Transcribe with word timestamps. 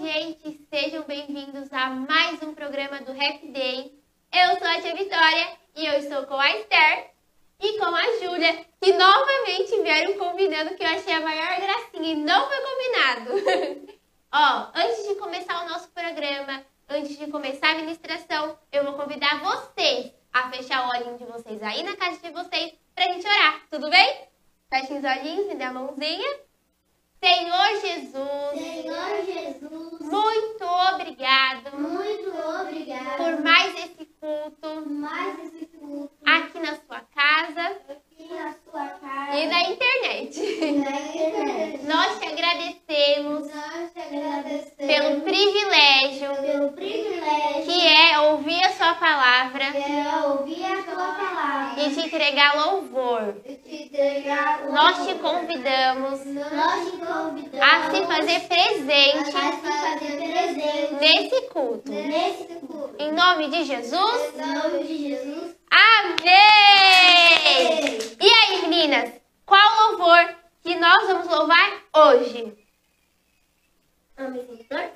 gente! 0.00 0.66
Sejam 0.70 1.02
bem-vindos 1.02 1.70
a 1.70 1.90
mais 1.90 2.42
um 2.42 2.54
programa 2.54 3.02
do 3.02 3.12
Happy 3.12 3.48
Day. 3.48 3.92
Eu 4.32 4.58
sou 4.58 4.66
a 4.66 4.80
Tia 4.80 4.96
Vitória 4.96 5.58
e 5.76 5.84
eu 5.84 5.98
estou 5.98 6.24
com 6.24 6.36
a 6.36 6.56
Esther 6.56 7.10
e 7.60 7.78
com 7.78 7.84
a 7.84 8.02
Júlia, 8.18 8.64
que 8.80 8.94
novamente 8.94 9.82
vieram 9.82 10.14
combinando 10.14 10.74
que 10.74 10.82
eu 10.82 10.88
achei 10.88 11.12
a 11.12 11.20
maior 11.20 11.60
gracinha 11.60 12.12
e 12.12 12.14
não 12.14 12.48
foi 12.48 12.56
combinado. 12.62 13.92
Ó, 14.32 14.70
antes 14.74 15.06
de 15.06 15.16
começar 15.16 15.66
o 15.66 15.68
nosso 15.68 15.90
programa, 15.90 16.64
antes 16.88 17.18
de 17.18 17.26
começar 17.26 17.72
a 17.72 17.80
ministração, 17.80 18.58
eu 18.72 18.84
vou 18.84 18.94
convidar 18.94 19.42
vocês 19.42 20.14
a 20.32 20.50
fechar 20.50 20.86
o 20.86 20.90
olhinho 20.92 21.18
de 21.18 21.26
vocês 21.26 21.62
aí 21.62 21.82
na 21.82 21.94
casa 21.94 22.16
de 22.16 22.30
vocês 22.30 22.72
pra 22.94 23.04
gente 23.04 23.26
orar, 23.26 23.66
tudo 23.70 23.90
bem? 23.90 24.28
Fechem 24.70 24.96
os 24.96 25.04
olhinhos, 25.04 25.46
me 25.46 25.56
dê 25.56 25.64
a 25.64 25.72
mãozinha. 25.74 26.49
Senhor 27.22 27.80
Jesus. 27.82 28.58
Senhor 28.58 29.24
Jesus. 29.26 30.00
Muito 30.00 30.64
obrigado. 30.94 31.78
Muito 31.78 32.30
obrigado. 32.30 33.16
Por 33.18 33.42
mais 33.42 33.74
esse 33.74 34.06
culto. 34.18 34.56
Por 34.60 34.86
mais 34.86 35.38
esse 35.44 35.66
culto. 35.66 36.16
Aqui 36.24 36.58
na 36.58 36.76
sua 36.76 37.00
casa. 37.00 38.00
Aqui 38.20 38.34
na 38.34 38.54
sua 38.70 38.86
casa. 38.86 39.38
E 39.38 39.46
na 39.46 39.62
internet. 39.62 40.40
E 40.40 40.72
na 40.72 40.90
internet. 40.90 41.84
Nós 41.84 42.18
te 42.18 42.26
agradecemos. 42.26 43.54
Nós 43.54 43.92
te 43.92 44.00
agradecemos. 44.00 44.76
Pelo 44.76 45.20
privilégio. 45.22 46.34
Pelo 46.36 46.72
privilégio. 46.72 47.64
Que 47.64 47.86
é 47.86 48.20
ouvir 48.20 48.62
a 48.62 48.72
sua 48.72 48.94
palavra. 48.94 49.64
É 49.64 50.26
ouvir 50.26 50.64
a 50.66 50.82
sua 50.82 51.14
palavra. 51.14 51.82
E 51.82 51.94
te 51.94 52.00
entregar 52.00 52.56
louvor. 52.56 53.36
E 53.46 53.54
te 53.54 53.84
entregar 53.84 54.64
Nós 54.70 55.06
te 55.06 55.14
convidamos. 55.14 56.26
Nós 56.26 56.90
te 56.90 56.96
convidamos. 56.98 57.60
A 57.60 57.90
se 57.90 58.04
fazer 58.04 58.40
presente. 58.48 59.36
A 59.36 59.52
se 59.52 59.62
fazer 59.62 60.16
presente. 60.16 60.94
Nesse 61.00 61.40
culto. 61.48 61.90
Nesse 61.90 62.44
culto. 62.66 62.96
Em 62.98 63.12
nome 63.12 63.48
de 63.48 63.64
Jesus. 63.64 64.34
Em 64.36 64.54
nome 64.54 64.84
de 64.84 65.08
Jesus. 65.08 65.60
Amém! 65.70 66.50
E 68.20 68.28
aí, 68.28 68.62
meninas? 68.62 69.12
Qual 69.46 69.90
louvor 69.90 70.36
que 70.62 70.74
nós 70.74 71.06
vamos 71.06 71.28
louvar 71.28 71.82
hoje? 71.96 72.52
Amém, 74.16 74.66
Senhor. 74.68 74.90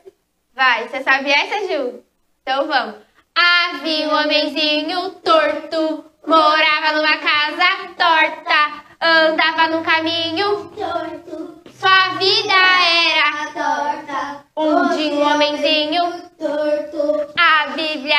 Vai, 0.53 0.84
você 0.95 1.03
sabe 1.03 1.29
essa, 1.33 1.67
Ju? 1.67 2.05
Então 2.43 2.69
vamos. 2.69 2.95
Havia 3.35 4.09
um 4.09 4.15
homenzinho 4.15 5.11
torto, 5.25 6.05
morava 6.25 6.93
numa 6.93 7.17
casa 7.19 7.89
torta, 7.99 8.85
andava 9.01 9.69
num 9.71 9.83
caminho, 9.83 10.71
Torto. 10.77 11.61
sua 11.77 12.11
vida 12.11 12.53
era 12.53 13.51
torta. 13.53 14.45
um 14.57 14.89
de 14.97 15.03
um 15.15 15.35
homenzinho. 15.35 16.31
Torto. 16.39 17.33
A 17.37 17.69
Bíblia 17.71 18.17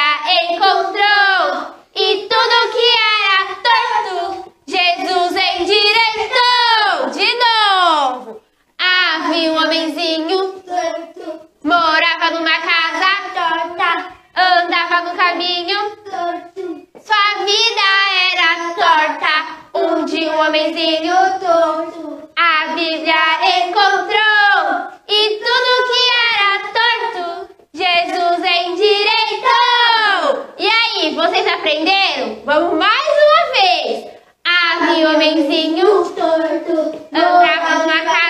encontrou 0.52 1.76
e 1.96 2.28
tudo 2.28 2.72
que 2.73 2.92
era 3.23 3.56
torto, 3.64 4.53
Jesus 4.68 5.31
endireitou. 5.31 7.09
De 7.14 7.40
novo. 7.40 8.42
Havia 8.78 9.53
um 9.53 9.64
homenzinho, 9.64 10.59
Torto. 10.59 11.46
morava 11.64 12.31
numa 12.31 12.59
casa 12.59 12.96
torta, 13.34 14.12
andava 14.36 15.02
no 15.09 15.16
caminho, 15.17 15.95
Torto. 16.09 16.88
sua 17.00 17.45
vida 17.45 17.88
era 18.33 18.73
torta. 18.75 19.33
Um 19.73 20.05
de 20.05 20.30
um 20.30 20.39
homenzinho, 20.39 21.16
Torto. 21.39 22.30
a 22.36 22.67
Bíblia 22.73 23.67
encontrou 23.67 24.91
e 25.08 25.39
tudo 25.39 25.69
que 25.89 26.03
era 26.33 26.50
torto, 26.75 27.50
Jesus 27.73 28.39
endireitou. 28.66 30.45
E 30.58 30.67
aí, 30.67 31.16
vocês 31.16 31.47
aprenderam? 31.47 32.41
Vamos 32.45 32.73
mais 32.78 33.08
uma 33.08 33.44
vez. 33.61 34.16
Um 34.95 35.13
homenzinho, 35.13 35.88
Torto. 36.16 36.78
Andava 37.13 37.75
numa 37.84 38.01
casa 38.03 38.25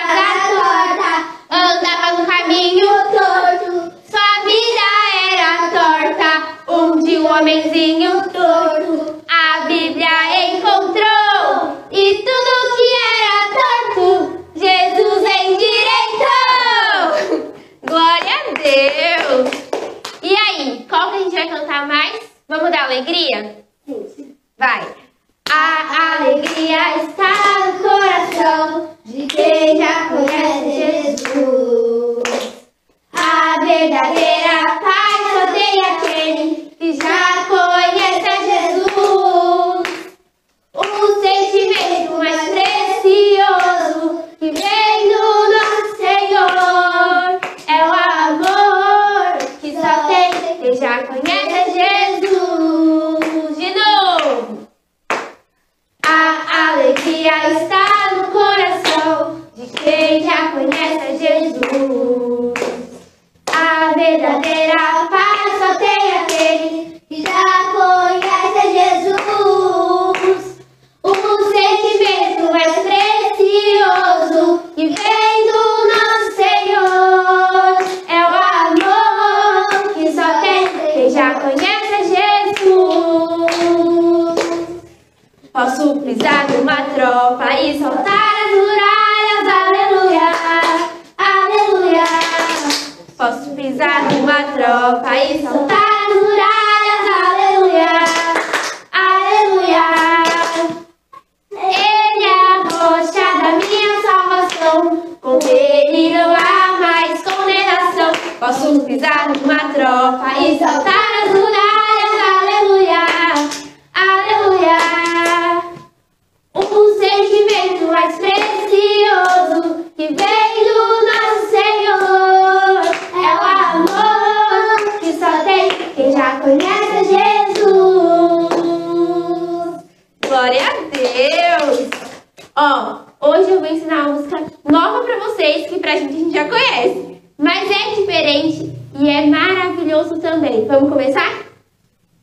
vocês 135.46 135.66
que 135.68 135.78
pra 135.78 135.96
gente 135.96 136.12
a 136.12 136.18
gente 136.18 136.32
já 136.32 136.48
conhece, 136.48 137.20
mas 137.38 137.70
é 137.70 137.94
diferente 137.94 138.72
e 138.98 139.08
é 139.08 139.26
maravilhoso 139.26 140.18
também. 140.18 140.66
Vamos 140.66 140.90
começar? 140.90 141.44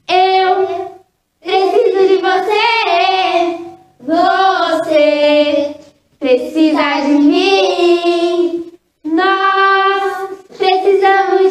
Eu 0.09 0.97
preciso 1.39 2.07
de 2.07 2.17
você. 2.17 2.63
Você 4.05 5.75
precisa 6.19 7.01
de 7.05 7.13
mim. 7.13 8.73
Nós 9.05 10.29
precisamos 10.57 11.42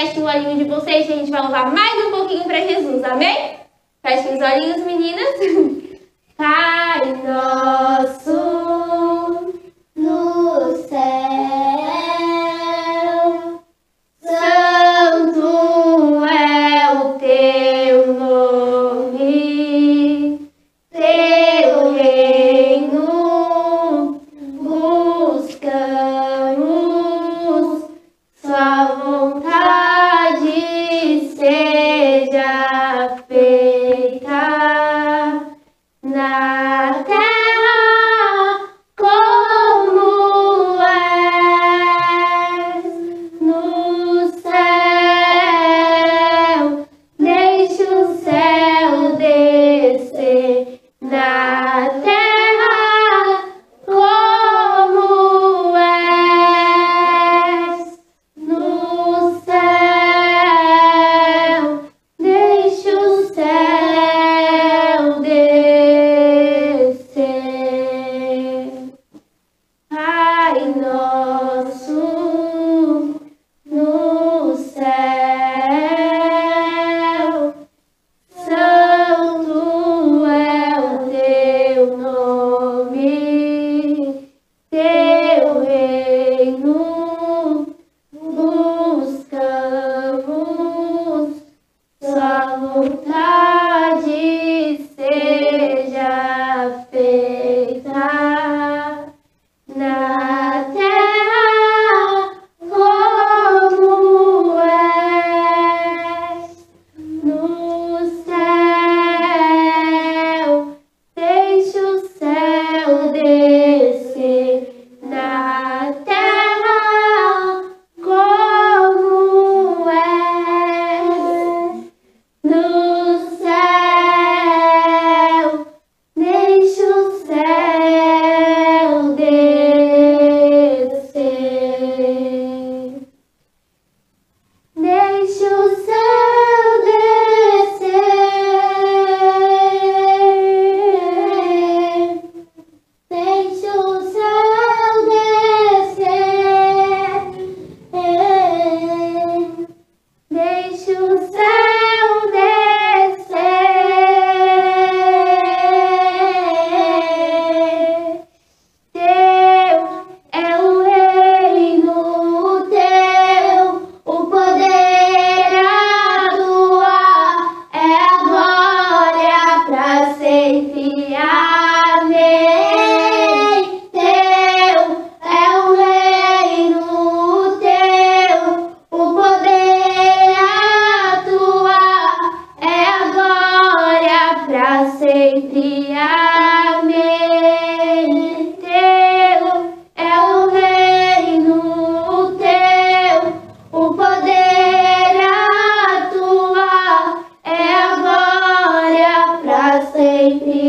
Feche 0.00 0.18
o 0.18 0.24
olhinho 0.24 0.56
de 0.56 0.64
vocês 0.64 1.06
e 1.06 1.12
a 1.12 1.16
gente 1.16 1.30
vai 1.30 1.42
louvar 1.42 1.70
mais 1.74 2.06
um 2.06 2.10
pouquinho 2.10 2.44
para 2.44 2.66
Jesus, 2.66 3.04
amém? 3.04 3.56
Fechem 4.02 4.32
os 4.32 4.40
olhinhos, 4.40 4.86
meninas. 4.86 5.34
Pai 6.38 7.00
nosso. 7.22 8.69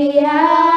dia. 0.10 0.71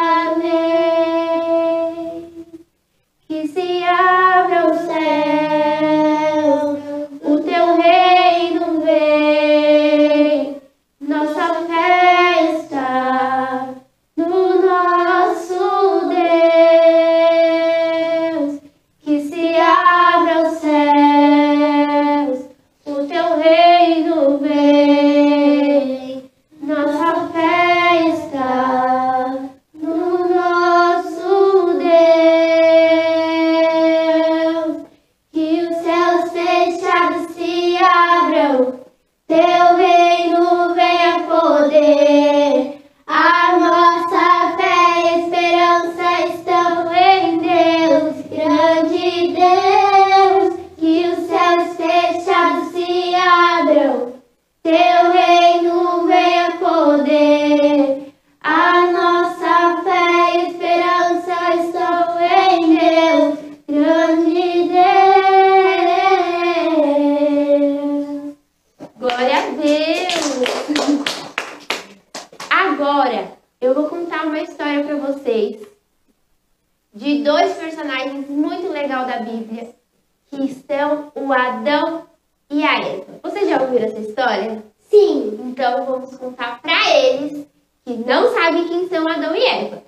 Contar 86.25 86.61
para 86.63 86.91
eles 86.91 87.47
que 87.85 87.93
não 87.93 88.33
sabem 88.33 88.67
quem 88.67 88.89
são 88.89 89.07
Adão 89.07 89.37
e 89.37 89.45
Eva. 89.45 89.83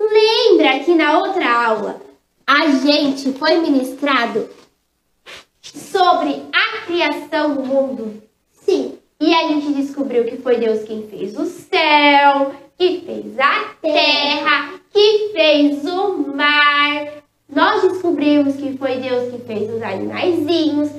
Lembra 0.00 0.78
que 0.80 0.94
na 0.94 1.18
outra 1.18 1.66
aula 1.66 2.00
a 2.46 2.66
gente 2.68 3.32
foi 3.32 3.58
ministrado 3.58 4.48
sobre 5.60 6.42
a 6.52 6.86
criação 6.86 7.54
do 7.54 7.62
mundo? 7.62 8.22
Sim. 8.52 8.98
E 9.20 9.34
a 9.34 9.48
gente 9.48 9.74
descobriu 9.74 10.24
que 10.24 10.38
foi 10.38 10.56
Deus 10.56 10.82
quem 10.82 11.06
fez 11.08 11.38
o 11.38 11.44
céu, 11.44 12.54
que 12.76 13.02
fez 13.02 13.38
a 13.38 13.74
terra, 13.80 14.80
que 14.90 15.30
fez 15.32 15.84
o 15.84 16.18
mar. 16.34 17.22
Nós 17.48 17.82
descobrimos 17.82 18.56
que 18.56 18.76
foi 18.78 18.96
Deus 18.96 19.30
que 19.30 19.38
fez 19.46 19.70
os 19.70 19.82
animaizinhos, 19.82 20.90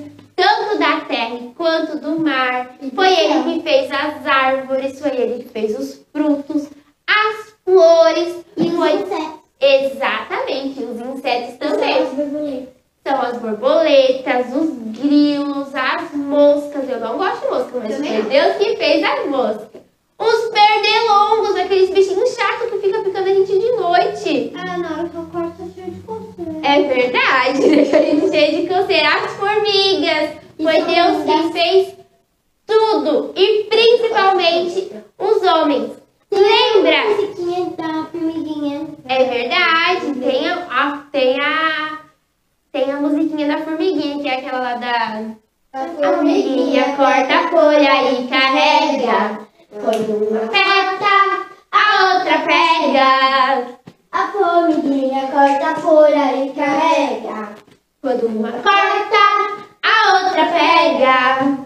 tanto 0.74 0.78
da 0.78 1.00
terra 1.06 1.38
quanto 1.56 1.98
do 1.98 2.18
mar. 2.20 2.70
Foi 2.94 3.08
Ele 3.08 3.42
que 3.44 3.62
fez 3.62 3.90
as 3.90 4.26
árvores, 4.26 4.98
foi 5.00 5.10
Ele 5.10 5.42
que 5.44 5.48
fez 5.50 5.78
os 5.78 6.04
frutos, 6.12 6.68
as 7.06 7.54
flores. 7.64 8.44
E 8.56 8.62
os 8.68 8.74
foi... 8.74 8.92
insetos. 8.92 9.44
Exatamente, 9.60 10.82
os 10.82 11.00
insetos 11.00 11.56
também. 11.58 12.02
Os 12.02 12.10
borboletas. 12.10 12.74
São 13.06 13.20
as 13.20 13.38
borboletas, 13.38 14.46
os 14.54 14.70
grilos, 14.98 15.74
as 15.74 16.12
moscas. 16.14 16.88
Eu 16.88 17.00
não 17.00 17.18
gosto 17.18 17.40
de 17.42 17.50
mosca, 17.50 17.70
mas 17.82 17.96
foi. 17.96 18.22
Deus 18.22 18.56
que 18.56 18.76
fez 18.76 19.04
as 19.04 19.26
moscas. 19.28 19.84
Os 20.16 20.50
pernilongos, 20.50 21.56
aqueles 21.56 21.90
bichinhos 21.90 22.34
chatos 22.34 22.70
que 22.70 22.78
ficam 22.78 23.02
picando 23.02 23.28
a 23.28 23.34
gente 23.34 23.58
de 23.58 23.72
noite. 23.72 24.52
Ah, 24.56 24.78
na 24.78 24.90
hora 24.98 25.08
que 25.08 25.16
eu 25.16 25.26
corto, 25.32 25.52
tá 25.58 25.64
cheio 25.74 25.90
de 25.90 26.00
coceira. 26.02 26.52
É 26.62 26.82
verdade, 26.82 27.60
deixa 27.68 27.96
a 27.98 28.00
gente 28.02 28.30
cheio 28.30 28.62
de 28.62 28.68
coceira. 28.68 29.08
As 29.08 29.32
formigas. 29.32 30.30
Foi 30.62 30.76
Então, 30.78 30.94
Deus 30.94 31.24
das- 31.26 31.26
quem 31.26 31.52
fez 31.52 31.94
tudo. 32.66 33.32
E 33.36 33.64
principalmente 33.64 34.92
os 35.18 35.42
homens. 35.42 35.92
A 36.32 36.36
Lembra? 36.36 37.04
musiquinha 37.10 37.70
da 37.76 38.04
formiguinha. 38.10 38.86
É 39.08 39.24
verdade, 39.24 40.14
tem 40.20 40.48
a, 40.48 40.54
a- 40.70 41.02
tem 41.12 41.40
a 41.40 41.98
tem 42.72 42.90
a 42.90 42.96
musiquinha 42.96 43.46
da 43.48 43.58
formiguinha, 43.64 44.20
que 44.22 44.28
é 44.28 44.38
aquela 44.38 44.58
lá 44.60 44.74
da 44.74 45.22
A 45.72 45.82
A 45.82 45.86
formiguinha 45.88 46.84
corta 46.96 47.34
a 47.34 47.48
folha 47.48 48.12
e 48.12 48.26
carrega. 48.28 49.40
Quando 49.70 50.28
uma 50.28 50.38
aperta, 50.44 51.46
a 51.72 52.14
outra 52.14 52.38
pega. 52.46 53.78
A 54.12 54.26
formiguinha 54.28 55.26
corta 55.32 55.66
a 55.66 55.74
folha 55.76 56.44
e 56.44 56.50
carrega. 56.50 57.54
Quando 58.00 58.26
uma 58.26 58.50
corta, 58.52 59.64
a 59.82 60.14
outra 60.24 60.46
pega. 60.46 61.58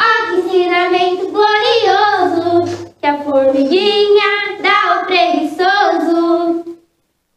Ó 0.00 0.26
que 0.30 0.36
ensinamento 0.40 1.28
glorioso 1.32 2.92
que 3.00 3.06
a 3.06 3.18
formiguinha 3.18 4.58
dá 4.62 4.94
ao 4.94 5.04
preguiçoso. 5.06 6.64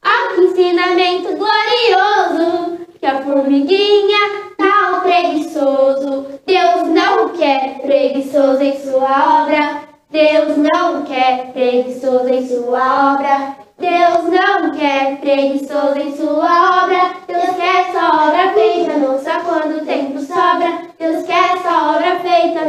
Ó 0.05 0.33
que 0.35 0.41
ensinamento 0.41 1.35
glorioso 1.37 2.77
que 2.99 3.05
a 3.05 3.21
formiguinha 3.23 4.19
dá 4.57 4.87
ao 4.95 5.01
preguiçoso. 5.01 6.27
Deus 6.45 6.87
não 6.87 7.29
quer 7.29 7.79
preguiçoso 7.81 8.61
em 8.61 8.77
sua 8.79 9.41
obra. 9.43 9.81
Deus 10.11 10.57
não 10.57 11.03
quer 11.03 11.51
preguiçoso 11.53 12.27
em 12.29 12.47
sua 12.47 13.13
obra. 13.15 13.55
Deus 13.79 14.25
não 14.25 14.71
quer 14.71 15.17
preguiçoso 15.19 15.97
em 15.99 16.15
sua 16.15 16.83
obra. 16.83 17.15
Deus 17.27 17.55
quer 17.55 17.91
só 17.91 18.27
obra 18.27 18.53
feita, 18.53 18.93
não 18.97 19.17
só 19.17 19.39
quando 19.39 19.81
o 19.81 19.85
tempo 19.85 20.19
sobra. 20.19 20.81
Deus 20.99 21.25
quer 21.25 21.57
só 21.63 21.95
obra 21.95 22.19
feita, 22.19 22.65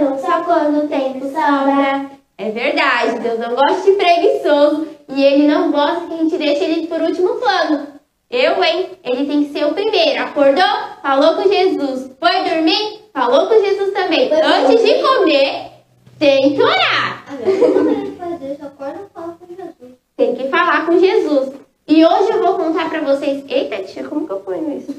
não 0.53 0.59
só 0.59 0.59
quando 0.61 0.85
o 0.85 0.89
tempo 0.89 1.25
sobra. 1.27 2.11
É 2.39 2.51
verdade, 2.51 3.21
Deus 3.21 3.39
não 3.39 3.55
gosta 3.55 3.83
de 3.91 3.97
preguiçoso 3.97 4.89
e 5.09 5.23
ele 5.23 5.47
não 5.47 5.71
gosta 5.71 6.07
que 6.07 6.15
a 6.15 6.17
gente 6.17 6.39
deixe 6.39 6.65
ele 6.65 6.87
por 6.87 7.01
último 7.01 7.37
plano. 7.37 7.87
Eu, 8.31 8.63
hein? 8.65 8.91
Ele 9.05 9.27
tem 9.27 9.45
que 9.45 9.53
ser 9.53 9.67
o 9.67 9.75
primeiro. 9.75 10.23
Acordou? 10.23 10.65
Falou 11.03 11.35
com 11.37 11.49
Jesus. 11.49 12.11
Foi 12.19 12.49
dormir? 12.49 13.01
Falou 13.13 13.47
com 13.47 13.61
Jesus 13.61 13.93
também. 13.93 14.29
Foi 14.29 14.41
Antes 14.41 14.83
de 14.83 14.95
dormir? 14.95 15.03
comer, 15.03 15.71
tem 16.19 16.55
que 16.55 16.63
orar. 16.63 17.25
Agora 17.29 17.51
eu 17.51 17.85
não 17.85 17.95
quero 17.95 18.17
fazer, 18.17 18.57
só 18.59 18.67
acorda 18.67 19.01
e 19.01 19.13
fala 19.13 19.37
com 19.39 19.47
Jesus. 19.55 19.93
Tem 20.17 20.35
que 20.35 20.49
falar 20.49 20.87
com 20.87 20.99
Jesus. 20.99 21.53
E 21.87 22.05
hoje 22.05 22.31
eu 22.33 22.43
vou 22.43 22.55
contar 22.55 22.89
pra 22.89 23.01
vocês. 23.01 23.45
Eita, 23.49 23.83
tia, 23.85 24.05
como 24.05 24.27
que 24.27 24.33
eu 24.33 24.41
ponho 24.41 24.79
isso? 24.79 24.93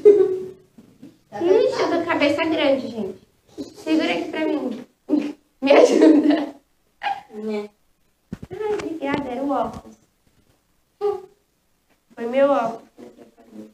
Tá 1.30 1.42
Ixi, 1.42 1.80
eu 1.80 1.86
tô 1.88 1.94
com 1.96 2.02
a 2.02 2.04
cabeça 2.04 2.44
grande, 2.44 2.86
gente. 2.88 3.18
Segura 3.58 4.12
aqui 4.12 4.28
pra 4.30 4.46
mim. 4.46 4.84
Me 5.60 5.72
ajuda. 5.72 6.54
Né? 7.30 7.68
Ai, 8.50 8.74
obrigada, 8.74 9.28
era 9.28 9.42
o 9.42 9.50
óculos. 9.50 9.96
Foi 12.14 12.26
meu 12.26 12.50
óculos. 12.50 12.82
que 12.94 13.02
me 13.02 13.08
atrapalhou. 13.08 13.66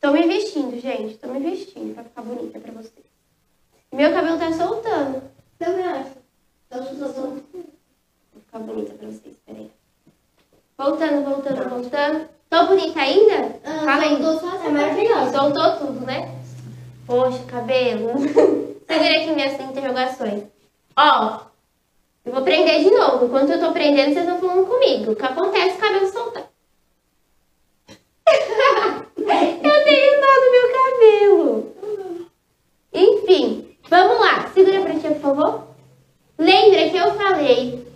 Tô 0.00 0.12
me 0.12 0.26
vestindo, 0.26 0.78
gente. 0.80 1.16
Tô 1.16 1.28
me 1.28 1.40
vestindo 1.40 1.94
pra 1.94 2.04
ficar 2.04 2.22
bonita 2.22 2.58
pra 2.60 2.72
vocês. 2.72 3.06
Meu 3.92 4.12
cabelo 4.12 4.38
tá 4.38 4.52
soltando. 4.52 5.22
Também 5.58 5.86
acho. 5.86 6.10
Então, 6.66 6.86
se 6.86 6.94
você 6.96 7.20
Vou 7.20 8.42
ficar 8.44 8.58
bonita 8.58 8.92
pra 8.94 9.08
vocês, 9.08 9.36
peraí. 9.46 9.70
Voltando, 10.76 11.24
voltando, 11.24 11.68
voltando. 11.70 12.28
Tô 12.50 12.66
bonita 12.66 13.00
ainda? 13.00 13.60
Fala 13.62 14.02
aí. 14.02 14.16
Tô 14.20 14.38
só 14.38 14.64
é 14.64 14.68
maravilhosa. 14.68 15.38
Soltou 15.38 15.76
tudo, 15.78 16.00
né? 16.04 16.38
Poxa, 17.06 17.42
cabelo. 17.44 18.18
Segura 18.86 19.10
aqui 19.16 19.32
minhas 19.32 19.60
interrogações. 19.60 20.44
Ó, 20.96 21.40
eu 22.24 22.32
vou 22.32 22.42
prender 22.42 22.82
de 22.82 22.90
novo. 22.90 23.26
Enquanto 23.26 23.50
eu 23.50 23.60
tô 23.60 23.72
prendendo, 23.72 24.14
vocês 24.14 24.26
estão 24.26 24.38
falando 24.38 24.66
comigo. 24.66 25.12
O 25.12 25.16
que 25.16 25.24
acontece 25.24 25.76
o 25.76 25.80
cabelo 25.80 26.06
soltar? 26.08 26.48
eu 29.18 29.84
tenho 29.84 30.20
dó 30.20 30.32
do 30.40 30.50
meu 30.50 30.66
cabelo. 30.72 31.76
Enfim, 32.92 33.76
vamos 33.88 34.20
lá. 34.20 34.50
Segura 34.54 34.80
pra 34.80 34.98
tia, 34.98 35.10
por 35.10 35.20
favor. 35.20 35.68
Lembra 36.38 36.88
que 36.88 36.96
eu 36.96 37.14
falei 37.14 37.86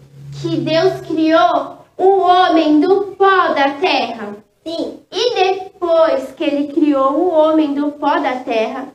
que 0.40 0.56
Deus 0.58 1.00
criou 1.00 1.78
o 1.96 2.20
homem 2.20 2.80
do 2.80 3.16
pó 3.16 3.48
da 3.54 3.70
terra? 3.80 4.36
Sim. 4.64 5.00
E 5.10 5.34
depois 5.34 6.32
que 6.32 6.44
ele 6.44 6.72
criou 6.72 7.12
o 7.12 7.30
homem 7.30 7.74
do 7.74 7.92
pó 7.92 8.18
da 8.18 8.36
terra, 8.36 8.92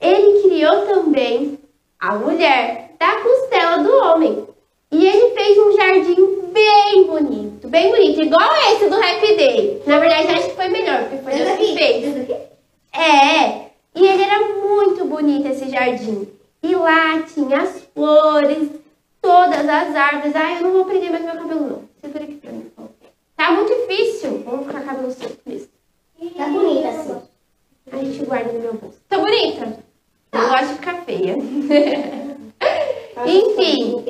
ele 0.00 0.42
criou 0.42 0.86
também 0.86 1.58
a 1.98 2.14
mulher 2.14 2.94
da 2.98 3.16
costela 3.16 3.82
do 3.82 3.90
homem. 3.90 4.46
E 4.90 5.04
ele 5.04 5.34
fez 5.34 5.58
um 5.58 5.76
jardim 5.76 6.52
bem 6.52 7.04
bonito, 7.06 7.68
bem 7.68 7.90
bonito, 7.90 8.20
do 8.88 8.96
Happy 8.96 9.36
Day. 9.36 9.82
Na 9.86 9.98
verdade, 9.98 10.28
acho 10.28 10.48
que 10.50 10.56
foi 10.56 10.68
melhor, 10.68 11.04
porque 11.04 11.18
foi 11.18 11.32
Deus 11.34 11.58
que 11.58 11.76
fez. 11.76 12.30
É, 12.92 13.66
e 13.94 14.06
ele 14.06 14.22
era 14.22 14.38
muito 14.58 15.04
bonito 15.04 15.48
esse 15.48 15.68
jardim. 15.68 16.28
E 16.62 16.74
lá 16.74 17.22
tinha 17.22 17.62
as 17.62 17.82
flores, 17.94 18.68
todas 19.20 19.68
as 19.68 19.94
árvores. 19.94 20.34
Ai, 20.34 20.58
eu 20.58 20.62
não 20.62 20.72
vou 20.72 20.84
prender 20.84 21.10
mais 21.10 21.24
meu 21.24 21.36
cabelo, 21.36 21.60
não. 21.68 21.82
Segura 22.00 22.24
aqui 22.24 22.34
pra 22.34 22.52
mim. 22.52 22.70
Tá 23.36 23.52
muito 23.52 23.72
difícil. 23.74 24.42
Vamos 24.44 24.66
ficar 24.66 24.82
cabelo 24.82 25.12
solto 25.12 25.38
mesmo. 25.46 25.68
Tá 26.36 26.48
bonita 26.48 26.88
assim. 26.88 27.22
A 27.92 27.96
gente 27.98 28.24
guarda 28.24 28.52
no 28.52 28.60
meu 28.60 28.74
bolso. 28.74 28.98
Tá 29.08 29.18
bonita? 29.18 29.78
Eu 30.32 30.48
gosto 30.48 30.66
de 30.66 30.74
ficar 30.74 31.04
feia. 31.04 31.36
Enfim. 33.26 34.04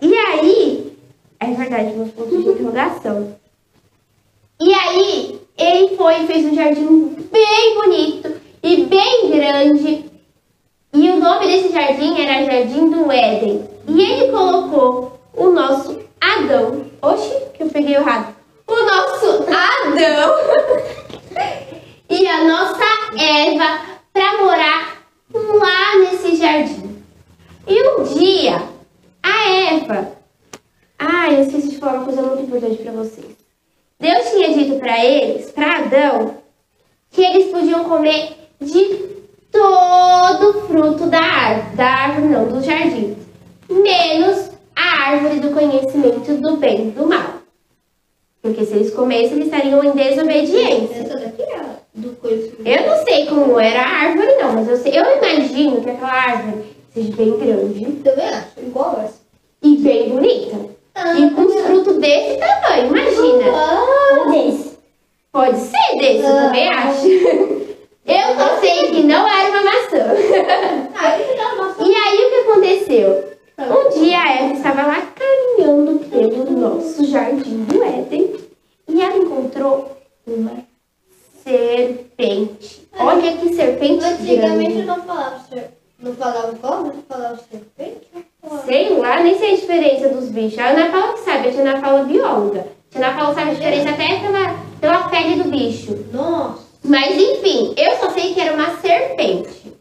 E 0.00 0.14
aí, 0.14 0.98
é 1.40 1.46
verdade, 1.52 1.94
meus 1.94 2.10
pontos 2.10 2.44
de 2.44 2.50
interrogação. 2.50 3.36
E 4.64 4.72
aí, 4.72 5.40
ele 5.58 5.96
foi 5.96 6.22
e 6.22 6.26
fez 6.28 6.46
um 6.46 6.54
jardim 6.54 7.16
bem 7.32 7.74
bonito 7.74 8.40
e 8.62 8.84
bem 8.84 9.30
grande. 9.32 10.04
E 10.94 11.10
o 11.10 11.16
nome 11.16 11.46
desse 11.48 11.72
jardim 11.72 12.20
era 12.20 12.44
Jardim 12.44 12.88
do 12.88 13.10
Éden. 13.10 13.68
E 13.88 14.00
ele 14.00 14.30
colocou 14.30 15.18
o 15.34 15.48
nosso 15.48 15.98
Adão. 16.20 16.86
Oxi, 17.02 17.34
que 17.54 17.64
eu 17.64 17.70
peguei 17.70 17.96
errado. 17.96 18.36
O 18.68 18.76
nosso 18.76 19.44
Adão 19.50 20.32
e 22.08 22.28
a 22.28 22.44
nossa 22.44 22.84
Eva 23.18 23.80
para 24.12 24.44
morar 24.44 25.02
lá 25.34 25.96
nesse 25.98 26.36
jardim. 26.36 27.02
E 27.66 27.88
um 27.88 28.04
dia, 28.04 28.62
a 29.24 29.50
Eva. 29.50 30.12
Ah, 30.96 31.32
eu 31.32 31.42
esqueci 31.42 31.70
de 31.70 31.78
falar 31.78 31.94
uma 31.94 32.04
coisa 32.04 32.22
muito 32.22 32.42
importante 32.44 32.80
para 32.80 32.92
vocês. 32.92 33.41
Deus 34.02 34.30
tinha 34.30 34.52
dito 34.52 34.80
para 34.80 35.04
eles, 35.04 35.52
para 35.52 35.76
Adão, 35.76 36.34
que 37.12 37.22
eles 37.22 37.52
podiam 37.52 37.84
comer 37.84 38.32
de 38.60 38.98
todo 39.52 40.66
fruto 40.66 41.06
da 41.06 41.20
árvore, 41.20 41.76
da 41.76 41.86
árvore 41.86 42.26
não, 42.26 42.48
do 42.48 42.60
jardim, 42.64 43.16
menos 43.70 44.50
a 44.74 45.10
árvore 45.10 45.38
do 45.38 45.50
conhecimento 45.50 46.32
do 46.40 46.56
bem 46.56 46.88
e 46.88 46.90
do 46.90 47.06
mal. 47.06 47.34
Porque 48.42 48.64
se 48.64 48.74
eles 48.74 48.92
comessem, 48.92 49.34
eles 49.34 49.44
estariam 49.44 49.84
em 49.84 49.92
desobediência. 49.92 51.06
Eu 51.94 52.86
não 52.88 53.04
sei 53.04 53.26
como 53.26 53.60
era 53.60 53.82
a 53.82 54.08
árvore, 54.08 54.34
não, 54.34 54.52
mas 54.54 54.68
eu, 54.68 54.78
sei, 54.78 54.98
eu 54.98 55.04
imagino 55.18 55.80
que 55.80 55.90
aquela 55.90 56.12
árvore 56.12 56.64
seja 56.92 57.14
bem 57.14 57.38
grande 57.38 57.84
Também 58.02 58.26
acho, 58.26 58.48
igual 58.58 59.00
essa. 59.04 59.20
e 59.62 59.76
bem 59.76 60.08
bonita. 60.08 60.72
E 60.94 61.30
com 61.30 61.42
os 61.42 61.54
frutos 61.62 61.96
desse 61.98 62.38
tamanho, 62.38 62.86
imagina. 62.88 63.44
Ah, 63.54 64.30
desse. 64.30 64.78
Pode 65.32 65.58
ser 65.58 65.96
desse, 65.98 66.22
eu 66.24 66.34
também 66.34 66.68
acho. 66.68 67.08
Eu 68.04 68.36
só 68.36 68.60
sei 68.60 68.90
que 68.90 69.02
não 69.04 69.26
era 69.26 69.50
uma 69.50 69.62
maçã. 69.62 70.06
Ah, 70.96 71.54
uma 71.54 71.86
E 71.86 71.94
aí 71.94 72.24
o 72.24 72.30
que 72.30 72.50
aconteceu? 72.50 73.32
Um 73.58 74.00
dia 74.00 74.18
a 74.18 74.32
Eva 74.32 74.54
estava 74.54 74.82
lá 74.86 75.02
caminhando 75.14 75.98
pelo 76.10 76.50
nosso 76.50 77.04
jardim 77.06 77.64
do 77.64 77.82
Éden 77.82 78.34
e 78.88 79.00
ela 79.00 79.16
encontrou 79.16 79.96
uma 80.26 80.64
serpente. 81.44 82.88
Olha 82.98 83.36
que 83.36 83.54
serpente 83.54 84.04
Antigamente 84.04 84.72
grande. 84.72 84.82
não 84.86 85.02
falava. 85.02 85.44
Não 85.98 86.14
falava 86.14 86.54
como? 86.60 86.86
Não 86.92 87.02
falava 87.08 87.40
serpente? 87.50 88.08
Sei 88.64 88.90
lá, 88.98 89.22
nem 89.22 89.38
sei 89.38 89.52
a 89.52 89.56
diferença 89.56 90.08
dos 90.08 90.28
bichos. 90.28 90.58
A 90.58 90.70
Ana 90.70 90.90
Paula 90.90 91.12
que 91.14 91.20
sabe, 91.20 91.48
a 91.48 91.52
Tia 91.52 91.60
Ana 91.60 91.80
Paula 91.80 92.00
é 92.00 92.04
bióloga. 92.04 92.60
A 92.60 92.98
Tia 92.98 93.06
Ana 93.06 93.16
Paula 93.16 93.34
sabe 93.34 93.50
a 93.50 93.54
diferença 93.54 93.90
até 93.90 94.18
pela, 94.18 94.58
pela 94.80 95.08
pele 95.08 95.42
do 95.42 95.48
bicho. 95.48 96.06
Nossa. 96.12 96.62
Mas 96.84 97.16
enfim, 97.16 97.74
eu 97.76 97.96
só 97.96 98.10
sei 98.10 98.34
que 98.34 98.40
era 98.40 98.54
uma 98.54 98.76
serpente. 98.78 99.72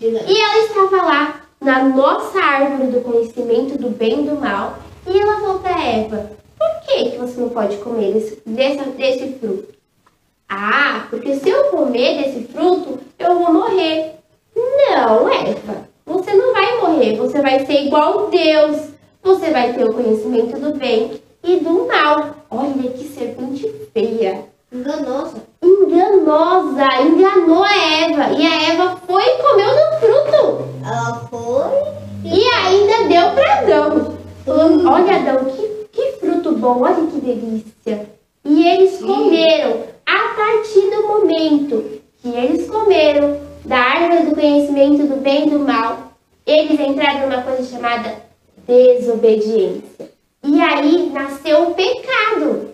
E 0.00 0.06
ela 0.06 0.58
estava 0.58 0.96
lá 1.02 1.40
na 1.60 1.84
nossa 1.84 2.38
árvore 2.38 2.90
do 2.90 3.00
conhecimento 3.00 3.78
do 3.78 3.88
bem 3.88 4.24
e 4.24 4.28
do 4.28 4.36
mal. 4.36 4.78
E 5.06 5.18
ela 5.18 5.40
falou 5.40 5.60
para 5.60 5.82
Eva: 5.82 6.32
Por 6.58 6.86
que, 6.86 7.10
que 7.10 7.18
você 7.18 7.40
não 7.40 7.48
pode 7.48 7.76
comer 7.78 8.12
desse, 8.12 8.42
dessa, 8.44 8.84
desse 8.90 9.38
fruto? 9.38 9.68
Ah, 10.48 11.06
porque 11.08 11.34
se 11.36 11.48
eu 11.48 11.64
comer 11.70 12.22
desse 12.22 12.46
fruto, 12.48 13.00
eu 13.18 13.38
vou 13.38 13.52
morrer. 13.52 14.16
Não, 14.54 15.28
Eva, 15.32 15.88
morrer. 16.92 17.16
Você 17.16 17.40
vai 17.40 17.64
ser 17.64 17.86
igual 17.86 18.28
Deus. 18.28 18.92
Você 19.22 19.50
vai 19.50 19.72
ter 19.72 19.88
o 19.88 19.94
conhecimento 19.94 20.58
do 20.58 20.76
bem 20.76 21.12
e 21.42 21.56
do 21.56 21.86
mal. 21.86 22.36
Olha 22.50 22.90
que 22.90 23.04
serpente 23.04 23.68
feia 23.92 24.44
Enganosa. 24.72 25.42
enganosa, 25.62 26.84
enganou 27.02 27.62
a 27.62 27.74
Eva. 27.74 28.32
E 28.32 28.46
a 28.46 28.72
Eva 28.72 28.96
foi 29.06 29.22
e 29.22 29.42
comeu 29.42 29.68
do 29.68 30.00
fruto. 30.00 30.64
Ela 30.84 31.28
foi... 31.30 31.92
E 32.24 32.44
ainda 32.54 33.08
deu 33.08 33.34
para 33.34 33.58
Adão. 33.58 34.16
Falando, 34.44 34.88
olha 34.88 35.16
Adão, 35.16 35.44
que, 35.44 35.86
que 35.92 36.12
fruto 36.20 36.52
bom, 36.52 36.82
olha 36.82 37.06
que 37.06 37.20
delícia. 37.20 38.08
E 38.44 38.66
eles 38.66 38.98
comeram 39.00 39.82
a 40.06 40.34
partir 40.34 40.90
do 40.90 41.06
momento 41.06 42.00
que 42.20 42.28
eles 42.28 42.68
comeram 42.68 43.40
da 43.64 43.76
árvore 43.76 44.26
do 44.26 44.34
conhecimento 44.34 45.06
do 45.06 45.20
bem 45.20 45.46
e 45.46 45.50
do 45.50 45.58
mal, 45.60 46.11
eles 46.46 46.80
entraram 46.80 47.28
numa 47.28 47.42
coisa 47.42 47.64
chamada 47.64 48.22
desobediência. 48.66 50.10
E 50.44 50.60
aí 50.60 51.10
nasceu 51.10 51.70
o 51.70 51.74
pecado. 51.74 52.72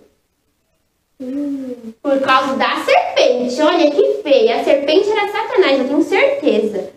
Por 2.01 2.21
causa 2.21 2.55
da 2.55 2.77
serpente. 2.77 3.61
Olha 3.61 3.91
que 3.91 4.23
feia. 4.23 4.61
A 4.61 4.65
serpente 4.65 5.11
era 5.11 5.33
Satanás, 5.33 5.79
eu 5.79 5.87
tenho 5.87 6.03
certeza. 6.03 6.91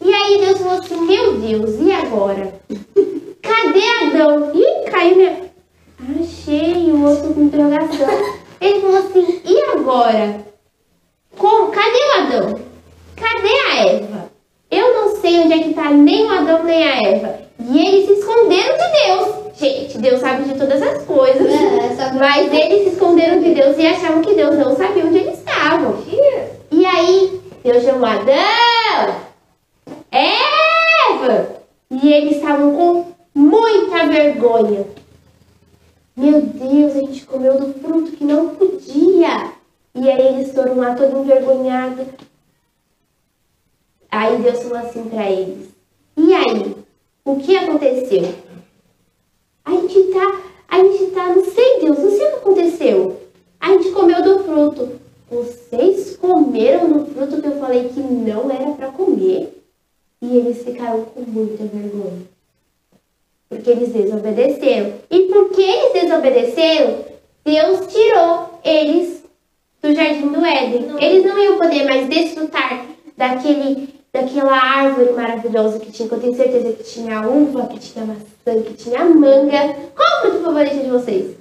E 0.00 0.14
aí 0.14 0.38
Deus 0.38 0.58
falou 0.58 0.78
assim: 0.78 1.00
Meu 1.00 1.38
Deus, 1.38 1.80
e 1.80 1.92
agora? 1.92 2.54
Cadê 3.42 3.88
Adão? 4.06 4.52
Ih, 4.54 4.90
caiu 4.90 5.16
minha. 5.16 5.50
Achei 6.20 6.92
o 6.92 7.04
outro 7.04 7.34
com 7.34 7.42
interrogação. 7.42 8.08
Ele 8.60 8.80
falou 8.80 8.98
assim: 8.98 9.42
E 9.44 9.62
agora? 9.76 10.46
Como? 11.36 11.72
Cadê 11.72 11.98
o 11.98 12.20
Adão? 12.20 12.60
Cadê 13.16 13.48
a 13.48 13.86
Eva? 13.86 14.37
Eu 14.70 14.94
não 14.94 15.16
sei 15.20 15.40
onde 15.40 15.52
é 15.54 15.58
que 15.62 15.74
tá 15.74 15.90
nem 15.90 16.26
o 16.26 16.30
Adão 16.32 16.62
nem 16.64 16.84
a 16.84 17.02
Eva. 17.02 17.38
E 17.60 17.86
eles 17.86 18.06
se 18.06 18.12
esconderam 18.14 18.76
de 18.76 19.06
Deus. 19.06 19.38
Gente, 19.58 19.98
Deus 19.98 20.20
sabe 20.20 20.44
de 20.44 20.56
todas 20.58 20.80
as 20.82 21.02
coisas. 21.04 21.46
É, 21.52 21.94
sabe- 21.96 22.18
Mas 22.18 22.52
eles 22.52 22.84
se 22.84 22.88
esconderam 22.90 23.40
de 23.40 23.54
Deus 23.54 23.76
e 23.78 23.86
achavam 23.86 24.22
que 24.22 24.34
Deus 24.34 24.56
não 24.56 24.76
sabia 24.76 25.04
onde 25.04 25.18
eles 25.18 25.38
estavam. 25.38 25.96
E 26.70 26.86
aí, 26.86 27.40
Deus 27.64 27.82
chamou 27.82 28.06
Adão, 28.06 29.14
Eva, 30.12 31.48
e 31.90 32.12
eles 32.12 32.36
estavam 32.36 32.74
com 32.74 33.04
muita 33.34 34.06
vergonha. 34.06 34.84
Meu 36.16 36.40
Deus, 36.42 36.96
a 36.96 37.00
gente 37.00 37.24
comeu 37.26 37.58
do 37.58 37.74
fruto 37.80 38.12
que 38.12 38.24
não 38.24 38.48
podia. 38.50 39.52
E 39.94 40.10
aí 40.10 40.28
eles 40.34 40.52
foram 40.52 40.76
lá 40.76 40.94
todo 40.94 41.18
envergonhados. 41.18 42.06
Aí 44.10 44.38
Deus 44.38 44.62
falou 44.62 44.78
assim 44.78 45.04
pra 45.04 45.30
eles. 45.30 45.68
E 46.16 46.34
aí, 46.34 46.74
o 47.24 47.36
que 47.36 47.56
aconteceu? 47.56 48.34
A 49.64 49.72
gente 49.72 50.02
tá, 50.04 50.40
a 50.68 50.78
gente 50.82 51.06
tá, 51.12 51.26
não 51.26 51.44
sei 51.44 51.80
Deus, 51.80 51.98
não 51.98 52.10
sei 52.10 52.26
o 52.26 52.30
que 52.30 52.36
aconteceu. 52.36 53.20
A 53.60 53.72
gente 53.72 53.90
comeu 53.90 54.22
do 54.22 54.44
fruto. 54.44 54.98
Vocês 55.30 56.16
comeram 56.16 56.90
do 56.90 57.06
fruto 57.06 57.42
que 57.42 57.48
eu 57.48 57.58
falei 57.58 57.88
que 57.88 58.00
não 58.00 58.50
era 58.50 58.70
pra 58.72 58.88
comer? 58.88 59.62
E 60.22 60.36
eles 60.36 60.64
ficaram 60.64 61.04
com 61.04 61.20
muita 61.20 61.64
vergonha. 61.64 62.22
Porque 63.48 63.70
eles 63.70 63.92
desobedeceram. 63.92 64.94
E 65.10 65.20
porque 65.26 65.60
eles 65.60 65.92
desobedeceram, 65.92 67.04
Deus 67.44 67.86
tirou 67.92 68.60
eles 68.64 69.22
do 69.82 69.94
jardim 69.94 70.28
do 70.28 70.44
Éden. 70.44 70.96
Eles 71.00 71.24
não 71.24 71.38
iam 71.38 71.58
poder 71.58 71.84
mais 71.84 72.08
desfrutar 72.08 72.86
daquele, 73.16 73.88
daquela 74.12 74.56
árvore 74.56 75.12
maravilhosa 75.12 75.78
que 75.78 75.92
tinha, 75.92 76.08
que 76.08 76.14
eu 76.14 76.20
tenho 76.20 76.34
certeza 76.34 76.72
que 76.72 76.84
tinha 76.84 77.28
uva, 77.28 77.66
que 77.66 77.78
tinha 77.78 78.04
maçã, 78.04 78.62
que 78.62 78.74
tinha 78.74 79.04
manga. 79.04 79.74
Qual 79.94 80.18
o 80.18 80.20
fruto 80.22 80.44
favorito 80.44 80.82
de 80.82 80.90
vocês? 80.90 81.36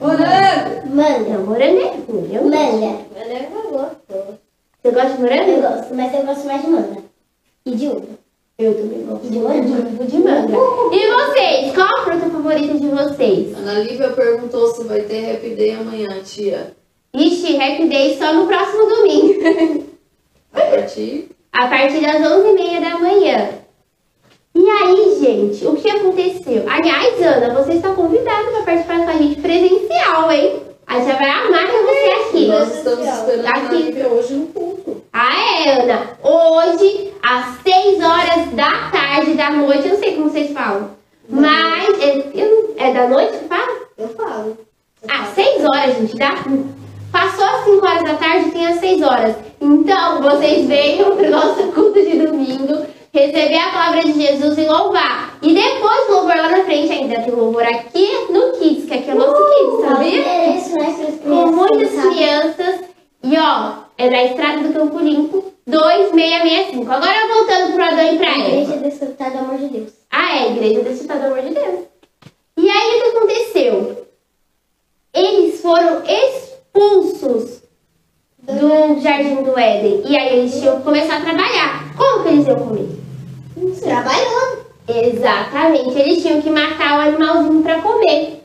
Morango! 0.00 0.94
Manga. 0.94 1.30
Não, 1.30 1.46
morango 1.46 1.80
é 1.80 2.12
ruim. 2.12 2.34
Eu 2.34 2.44
não 2.44 2.50
gosto. 2.50 2.72
Manga. 2.72 2.96
Manga 3.14 3.48
eu 3.52 3.70
gosto. 3.70 4.38
Você 4.82 4.90
gosta 4.92 5.10
de 5.10 5.20
morango? 5.20 5.50
Eu 5.50 5.62
gosto, 5.62 5.94
mas 5.94 6.14
eu 6.14 6.22
gosto 6.22 6.46
mais 6.46 6.62
de 6.62 6.68
manga. 6.68 7.02
E 7.66 7.74
de 7.74 7.86
uva. 7.88 8.06
Eu 8.58 8.74
também 8.74 9.06
gosto. 9.06 9.28
De 9.28 9.38
manga? 9.38 9.62
De, 9.62 10.06
de 10.06 10.18
manga. 10.18 10.52
E 10.92 11.12
vocês? 11.12 11.74
Qual 11.74 11.88
a 11.88 12.04
fruta 12.04 12.30
favorita 12.30 12.74
de 12.74 12.88
vocês? 12.88 13.56
Ana 13.56 13.80
Lívia 13.80 14.10
perguntou 14.10 14.68
se 14.74 14.84
vai 14.84 15.02
ter 15.02 15.36
Happy 15.36 15.50
Day 15.54 15.74
amanhã, 15.74 16.08
tia. 16.24 16.74
Ixi, 17.14 17.56
Happy 17.56 17.88
Day 17.88 18.16
só 18.18 18.32
no 18.32 18.46
próximo 18.46 18.86
domingo. 18.86 19.84
A 20.52 20.60
partir. 20.60 21.30
A 21.58 21.66
partir 21.66 22.00
das 22.00 22.16
11h30 22.20 22.80
da 22.80 22.98
manhã. 22.98 23.48
E 24.54 24.68
aí, 24.70 25.18
gente, 25.20 25.66
o 25.66 25.76
que 25.76 25.88
aconteceu? 25.90 26.64
Aliás, 26.68 27.20
Ana, 27.22 27.54
você 27.54 27.74
está 27.74 27.90
convidada 27.90 28.44
para 28.50 28.62
participar 28.62 29.04
com 29.04 29.10
a 29.10 29.12
gente 29.14 29.40
presencial, 29.40 30.30
hein? 30.32 30.62
A 30.86 30.94
gente 31.00 31.16
vai 31.16 31.30
amar 31.30 31.66
ter 31.66 31.82
você 31.82 32.28
aqui. 32.28 32.46
Nós 32.46 32.76
estamos 32.76 33.06
esperando 33.06 33.46
a 33.46 33.50
Ana 33.56 33.66
Aqui. 33.66 33.76
Lívia 33.76 34.08
hoje 34.08 34.34
no 34.34 34.46
culto. 34.46 35.02
Ah, 35.12 35.62
é, 35.64 35.82
Ana. 35.82 36.10
Hoje, 36.22 37.12
às 37.22 37.56
6 37.62 38.02
horas 38.02 38.50
da 38.54 38.88
tarde, 38.90 39.34
da 39.34 39.50
noite, 39.50 39.86
eu 39.86 39.92
não 39.94 39.98
sei 40.00 40.14
como 40.14 40.30
vocês 40.30 40.52
falam. 40.52 40.90
Mas, 41.28 42.00
é, 42.02 42.14
não- 42.34 42.68
é 42.78 42.92
da 42.92 43.06
noite 43.06 43.36
que 43.38 43.44
fala? 43.48 43.78
Eu 43.98 44.08
falo. 44.08 44.56
Eu 45.02 45.08
Ah, 45.08 45.24
falo. 45.24 45.34
6 45.34 45.64
horas, 45.64 45.96
gente, 45.98 46.16
dá? 46.16 46.34
Passou 47.18 47.44
as 47.44 47.64
5 47.64 47.84
horas 47.84 48.04
da 48.04 48.14
tarde, 48.14 48.52
tem 48.52 48.64
as 48.68 48.78
6 48.78 49.02
horas. 49.02 49.34
Então, 49.60 50.22
vocês 50.22 50.68
venham 50.68 51.16
pro 51.16 51.28
nosso 51.28 51.64
culto 51.74 51.94
de 52.00 52.16
domingo, 52.16 52.86
receber 53.12 53.58
a 53.58 53.72
palavra 53.72 54.02
de 54.02 54.12
Jesus 54.12 54.56
e 54.56 54.64
louvar. 54.64 55.36
E 55.42 55.52
depois 55.52 56.06
do 56.06 56.12
louvor 56.12 56.36
lá 56.36 56.48
na 56.48 56.62
frente, 56.62 56.92
ainda 56.92 57.20
tem 57.20 57.34
louvor 57.34 57.64
aqui 57.64 58.08
no 58.30 58.52
Kids, 58.52 58.84
que 58.84 58.94
aqui 58.94 59.10
é 59.10 59.14
o 59.14 59.18
nosso 59.18 59.34
Kids, 59.34 59.80
Fala 59.80 59.94
o 59.94 59.96
sabia? 59.96 60.22
né, 60.22 60.64
pras 60.72 61.14
Com 61.24 61.46
muitas 61.56 61.90
sabe? 61.90 62.14
crianças. 62.14 62.80
E 63.24 63.36
ó, 63.36 63.72
é 63.98 64.10
na 64.10 64.24
estrada 64.24 64.62
do 64.62 64.72
Campo 64.72 64.98
Limpo, 65.00 65.44
2665. 65.66 66.88
Agora 66.88 67.34
voltando 67.34 67.72
pro 67.72 67.82
Adão 67.82 68.14
e 68.14 68.16
pra 68.16 68.30
Eva. 68.30 68.48
Igreja 68.48 68.76
desfrutar 68.76 69.32
do 69.32 69.38
amor 69.38 69.58
de 69.58 69.66
Deus. 69.66 69.90
Ah, 70.12 70.36
é, 70.36 70.42
a 70.42 70.46
igreja 70.52 70.82
do 70.84 71.06
do 71.18 71.26
amor 71.26 71.42
de 71.42 71.52
Deus. 71.52 71.80
E 72.58 72.70
aí 72.70 72.96
o 72.96 73.02
que 73.02 73.16
aconteceu? 73.16 74.06
Eles 75.12 75.60
foram 75.60 76.02
expulsos 76.04 76.47
do 78.46 79.00
jardim 79.00 79.42
do 79.42 79.58
Éden. 79.58 80.02
E 80.06 80.16
aí 80.16 80.38
eles 80.38 80.58
tinham 80.58 80.78
que 80.78 80.84
começar 80.84 81.18
a 81.18 81.20
trabalhar. 81.20 81.94
Como 81.96 82.22
que 82.22 82.28
eles 82.28 82.46
iam 82.46 82.56
comer? 82.56 82.88
Trabalhando. 83.80 84.68
Exatamente, 84.88 85.98
eles 85.98 86.22
tinham 86.22 86.40
que 86.40 86.48
matar 86.48 86.98
o 86.98 87.02
animalzinho 87.02 87.62
para 87.62 87.82
comer. 87.82 88.42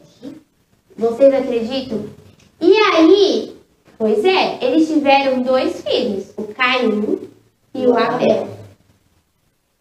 Vocês 0.97 1.33
acreditam? 1.33 2.05
E 2.59 2.75
aí, 2.75 3.55
pois 3.97 4.25
é, 4.25 4.57
eles 4.61 4.87
tiveram 4.87 5.41
dois 5.41 5.81
filhos, 5.81 6.33
o 6.35 6.43
Caim 6.53 7.29
e 7.73 7.87
o 7.87 7.97
Abel. 7.97 8.49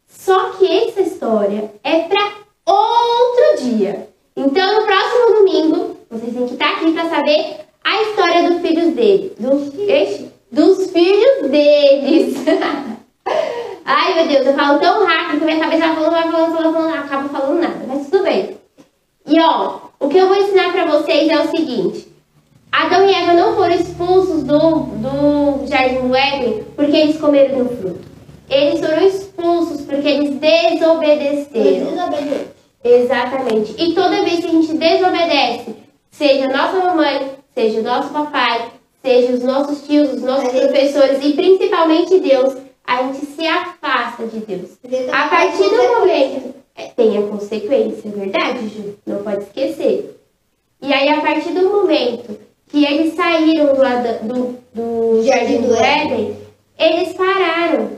Só 0.07 0.51
que 0.51 0.67
essa 0.67 1.01
história 1.01 1.73
é 1.83 2.03
para 2.03 2.33
outro 2.65 3.65
dia. 3.65 4.09
Então, 4.37 4.81
no 4.81 4.87
próximo 4.87 5.39
domingo, 5.39 5.97
vocês 6.09 6.33
têm 6.33 6.47
que 6.47 6.53
estar 6.53 6.75
aqui 6.75 6.93
para 6.93 7.11
saber 7.11 7.57
a 8.03 8.11
história 8.11 8.51
dos 8.51 8.61
filhos 8.61 8.95
dele. 8.95 9.33
Dos, 9.39 9.75
ixi, 9.75 10.29
dos 10.51 10.91
filhos 10.91 11.51
deles. 11.51 12.37
Ai, 13.85 14.15
meu 14.15 14.29
Deus, 14.29 14.47
eu 14.47 14.55
falo 14.55 14.79
tão 14.79 15.05
rápido 15.07 15.39
que 15.39 15.45
minha 15.45 15.61
cabeça 15.61 15.87
vai 15.87 15.95
falando, 15.95 16.13
vai 16.13 16.31
falando, 16.31 16.57
falando, 16.57 16.75
falando, 16.75 16.95
acaba 16.95 17.29
falando 17.29 17.61
nada. 17.61 17.85
Mas 17.87 18.09
tudo 18.09 18.25
bem. 18.25 18.57
E 19.27 19.41
ó, 19.41 19.79
o 20.01 20.09
que 20.09 20.19
eu 20.19 20.29
vou 20.29 20.37
ensinar 20.37 20.73
para 20.73 20.87
vocês 20.87 21.29
é 21.29 21.41
o 21.41 21.51
seguinte. 21.51 22.09
Adão 22.71 23.07
e 23.07 23.15
Eva 23.15 23.35
não 23.35 23.55
foram 23.55 23.75
expulsos 23.75 24.43
do, 24.45 24.59
do 24.59 25.67
jardim 25.67 26.09
do 26.09 26.17
Éden 26.17 26.65
porque 26.75 26.97
eles 26.97 27.19
comeram 27.19 27.65
do 27.65 27.77
fruto. 27.77 28.01
Eles 28.49 28.81
foram 28.81 29.07
expulsos 29.07 29.83
porque 29.83 30.09
eles 30.09 30.37
desobedeceram. 30.37 31.93
Exatamente. 32.83 33.75
E 33.79 33.95
toda 33.95 34.25
vez 34.25 34.41
que 34.41 34.47
a 34.47 34.51
gente 34.51 34.75
desobedece, 34.75 35.77
seja 36.11 36.49
nossa 36.49 36.79
mamãe, 36.79 37.42
seja 37.55 37.81
o 37.81 37.83
nosso 37.83 38.09
papai, 38.11 38.71
seja 39.05 39.33
os 39.33 39.43
nossos 39.43 39.83
tios, 39.87 40.13
os 40.13 40.23
nossos 40.23 40.53
gente- 40.53 40.69
professores 40.69 41.19
e 41.25 41.33
principalmente 41.33 42.19
Deus, 42.21 42.55
a 42.87 43.03
gente 43.05 43.27
se 43.27 43.47
afasta 43.47 44.27
de 44.27 44.39
Deus. 44.41 44.71
A 45.13 45.29
partir 45.29 45.69
do 45.69 46.01
momento. 46.01 46.55
é, 46.77 46.87
Tem 46.89 47.19
a 47.19 47.23
consequência, 47.23 48.09
é 48.09 48.11
verdade, 48.11 48.69
Ju? 48.69 48.95
Não 49.07 49.23
pode 49.23 49.43
esquecer. 49.43 50.19
E 50.81 50.93
aí, 50.93 51.09
a 51.11 51.21
partir 51.21 51.51
do 51.53 51.69
momento 51.69 52.37
que 52.69 52.85
eles 52.85 53.15
saíram 53.15 53.67
do, 53.75 54.27
do, 54.27 54.59
do 54.75 55.23
Jardim 55.23 55.61
do 55.61 55.75
Éden, 55.77 56.37
eles 56.79 57.13
pararam. 57.13 57.91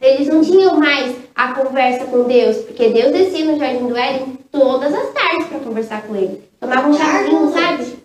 Eles 0.00 0.26
não 0.28 0.42
tinham 0.42 0.76
mais 0.78 1.14
a 1.34 1.52
conversa 1.54 2.04
com 2.06 2.24
Deus, 2.24 2.56
porque 2.58 2.88
Deus 2.88 3.12
descia 3.12 3.44
no 3.44 3.56
Jardim 3.58 3.86
do 3.86 3.96
Éden 3.96 4.36
todas 4.50 4.92
as 4.92 5.12
tardes 5.12 5.46
para 5.46 5.60
conversar 5.60 6.02
com 6.06 6.16
ele. 6.16 6.42
Tomava 6.60 6.88
um 6.88 6.94
chazinho, 6.94 7.52
sabe? 7.52 8.01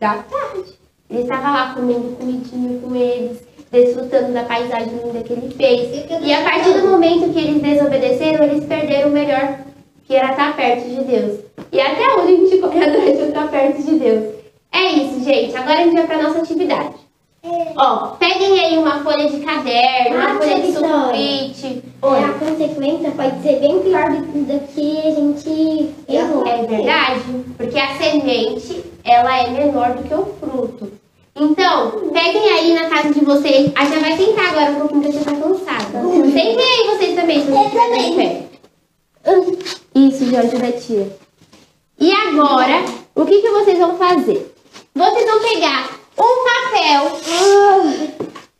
Da 0.00 0.14
tarde. 0.14 0.80
Ele 1.10 1.22
estava 1.22 1.50
lá 1.50 1.74
comendo 1.74 2.16
comidinha 2.16 2.80
com 2.80 2.96
eles, 2.96 3.42
desfrutando 3.70 4.32
da 4.32 4.44
paisagem 4.44 4.94
linda 4.94 5.22
que 5.22 5.32
ele 5.34 5.54
fez. 5.54 6.06
E 6.22 6.32
a 6.32 6.42
partir 6.42 6.72
do 6.80 6.88
momento 6.88 7.32
que 7.32 7.38
eles 7.38 7.60
desobedeceram, 7.60 8.44
eles 8.44 8.64
perderam 8.64 9.10
o 9.10 9.12
melhor, 9.12 9.58
que 10.04 10.14
era 10.16 10.30
estar 10.30 10.56
perto 10.56 10.88
de 10.88 11.04
Deus. 11.04 11.40
E 11.70 11.80
até 11.80 12.14
hoje 12.14 12.32
a 12.32 12.36
gente 12.36 12.58
corre 12.62 12.82
atrás 12.82 13.18
de 13.18 13.24
estar 13.24 13.48
perto 13.50 13.82
de 13.82 13.98
Deus. 13.98 14.34
É 14.72 14.86
isso, 14.92 15.22
gente. 15.22 15.54
Agora 15.56 15.80
a 15.80 15.84
gente 15.84 15.94
vai 15.94 16.06
para 16.06 16.22
nossa 16.22 16.38
atividade. 16.38 16.94
Ó, 17.42 18.08
peguem 18.18 18.60
aí 18.60 18.76
uma 18.76 19.02
folha 19.02 19.30
de 19.30 19.40
caderno, 19.40 20.16
uma 20.16 20.30
Ah, 20.30 20.34
folha 20.34 20.60
de 20.60 20.72
sulfite. 20.72 21.82
Olha, 22.02 22.26
a 22.26 22.32
consequência 22.34 23.10
pode 23.12 23.42
ser 23.42 23.60
bem 23.60 23.80
pior 23.80 24.10
do, 24.10 24.20
do 24.20 24.66
que 24.68 24.98
a 24.98 25.10
gente 25.10 25.94
errou. 26.06 26.46
É 26.46 26.66
verdade, 26.66 27.22
porque 27.56 27.78
a 27.78 27.96
semente, 27.96 28.84
ela 29.04 29.38
é 29.38 29.50
menor 29.50 29.94
do 29.94 30.02
que 30.02 30.14
o 30.14 30.26
fruto. 30.38 30.92
Então, 31.34 32.10
peguem 32.12 32.50
aí 32.50 32.74
na 32.74 32.90
casa 32.90 33.14
de 33.14 33.24
vocês. 33.24 33.72
A 33.74 33.84
gente 33.86 34.00
vai 34.00 34.16
sentar 34.16 34.50
agora 34.50 34.72
um 34.72 34.80
pouquinho 34.80 35.02
porque 35.02 35.24
tá 35.24 35.32
cansada. 35.32 36.02
Sentem 36.32 36.58
aí 36.58 36.88
vocês 36.88 37.14
também, 37.14 37.40
se 37.40 37.50
vocês 37.50 37.74
Eu 37.74 37.96
em 37.96 38.16
pé. 38.16 38.42
Isso, 39.94 40.26
Jorge 40.26 40.56
da 40.56 40.72
tia. 40.72 41.16
E 41.98 42.12
agora, 42.12 42.84
o 43.14 43.24
que, 43.24 43.40
que 43.40 43.50
vocês 43.50 43.78
vão 43.78 43.96
fazer? 43.96 44.54
Vocês 44.94 45.26
vão 45.26 45.40
pegar 45.40 45.99
um 46.20 46.44
papel. 46.44 47.12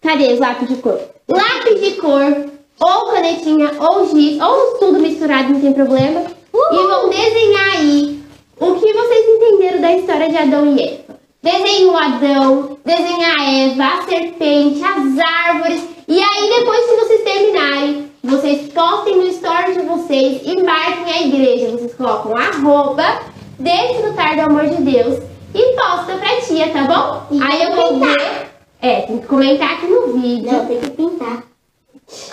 Cadê 0.00 0.32
os 0.32 0.40
lápis 0.40 0.68
de 0.68 0.76
cor? 0.76 1.00
Lápis 1.28 1.80
de 1.80 1.90
cor, 1.92 2.46
ou 2.80 3.12
canetinha, 3.12 3.72
ou 3.78 4.08
giz, 4.08 4.40
ou 4.40 4.78
tudo 4.78 4.98
misturado, 4.98 5.52
não 5.52 5.60
tem 5.60 5.72
problema. 5.72 6.24
E 6.54 6.86
vão 6.86 7.10
desenhar 7.10 7.76
aí 7.76 8.20
o 8.58 8.74
que 8.74 8.92
vocês 8.92 9.26
entenderam 9.28 9.80
da 9.80 9.92
história 9.92 10.28
de 10.28 10.36
Adão 10.36 10.74
e 10.74 10.82
Eva. 10.82 11.20
Desenhe 11.42 11.86
o 11.86 11.96
Adão, 11.96 12.78
desenhe 12.84 13.24
a 13.24 13.68
Eva, 13.68 13.84
a 13.84 14.02
serpente, 14.02 14.82
as 14.82 15.18
árvores. 15.18 15.82
E 16.08 16.18
aí, 16.20 16.58
depois 16.58 16.84
que 16.84 16.96
vocês 16.96 17.22
terminarem, 17.22 18.10
vocês 18.22 18.72
postem 18.72 19.16
no 19.16 19.26
story 19.28 19.72
de 19.74 19.80
vocês 19.80 20.42
e 20.44 20.62
marquem 20.62 21.12
a 21.12 21.22
igreja. 21.22 21.70
Vocês 21.70 21.94
colocam 21.94 22.36
a 22.36 22.50
roupa, 22.50 23.22
desfrutar 23.58 24.34
do 24.34 24.42
amor 24.42 24.66
de 24.66 24.82
Deus 24.82 25.30
e 25.54 25.74
posta 25.76 26.16
pra 26.18 26.40
tia, 26.40 26.68
tá 26.70 26.84
bom? 26.84 27.36
E 27.36 27.42
aí 27.42 27.62
eu 27.64 27.74
vou 27.76 27.84
comentar. 27.88 28.18
ver. 28.18 28.46
É, 28.82 29.00
tem 29.02 29.18
que 29.18 29.26
comentar 29.26 29.72
aqui 29.74 29.86
no 29.86 30.12
vídeo. 30.14 30.52
Não, 30.52 30.66
tem 30.66 30.80
que 30.80 30.90
pintar. 30.90 31.42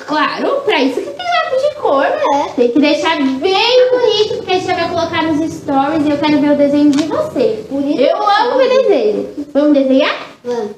Claro, 0.08 0.62
pra 0.62 0.82
isso 0.82 1.00
que 1.02 1.10
tem 1.10 1.26
lápis 1.26 1.70
de 1.70 1.76
cor, 1.76 2.04
né? 2.04 2.52
Tem 2.56 2.72
que 2.72 2.80
deixar 2.80 3.16
bem 3.18 3.32
bonito, 3.92 4.38
porque 4.38 4.52
a 4.52 4.56
gente 4.56 4.66
vai 4.74 4.90
colocar 4.90 5.24
nos 5.24 5.54
stories 5.54 6.06
e 6.06 6.10
eu 6.10 6.18
quero 6.18 6.40
ver 6.40 6.52
o 6.52 6.58
desenho 6.58 6.90
de 6.90 7.04
vocês. 7.04 7.66
Eu 7.70 8.18
amo 8.18 8.58
ver 8.58 8.70
desenho. 8.70 9.48
Vamos 9.54 9.74
desenhar? 9.74 10.16
Vamos. 10.44 10.72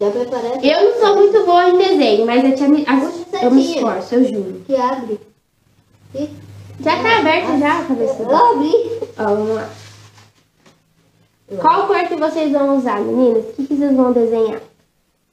Já 0.00 0.10
preparou? 0.10 0.58
Eu 0.62 0.82
não 0.90 1.00
sou 1.00 1.16
muito 1.16 1.44
boa 1.46 1.68
em 1.68 1.78
desenho, 1.78 2.26
mas 2.26 2.44
a 2.44 2.52
tia 2.52 2.68
me, 2.68 2.84
a- 2.86 3.42
eu 3.44 3.50
me 3.50 3.62
tia. 3.64 3.74
esforço, 3.76 4.14
eu 4.14 4.24
juro. 4.24 4.62
Que 4.66 4.76
abre. 4.76 5.20
Ih, 6.14 6.28
Já 6.80 6.96
tá 7.02 7.18
aberto 7.18 7.58
já 7.58 7.78
a 7.78 7.84
cabeça? 7.84 8.22
Eu 8.22 8.36
abri. 8.36 9.00
Ó, 9.18 9.24
vamos 9.24 9.54
lá. 9.56 9.68
Qual 11.60 11.86
cor 11.86 12.08
que 12.08 12.16
vocês 12.16 12.52
vão 12.52 12.78
usar, 12.78 13.00
meninas? 13.00 13.44
O 13.44 13.52
que, 13.52 13.66
que 13.66 13.76
vocês 13.76 13.94
vão 13.94 14.12
desenhar? 14.12 14.60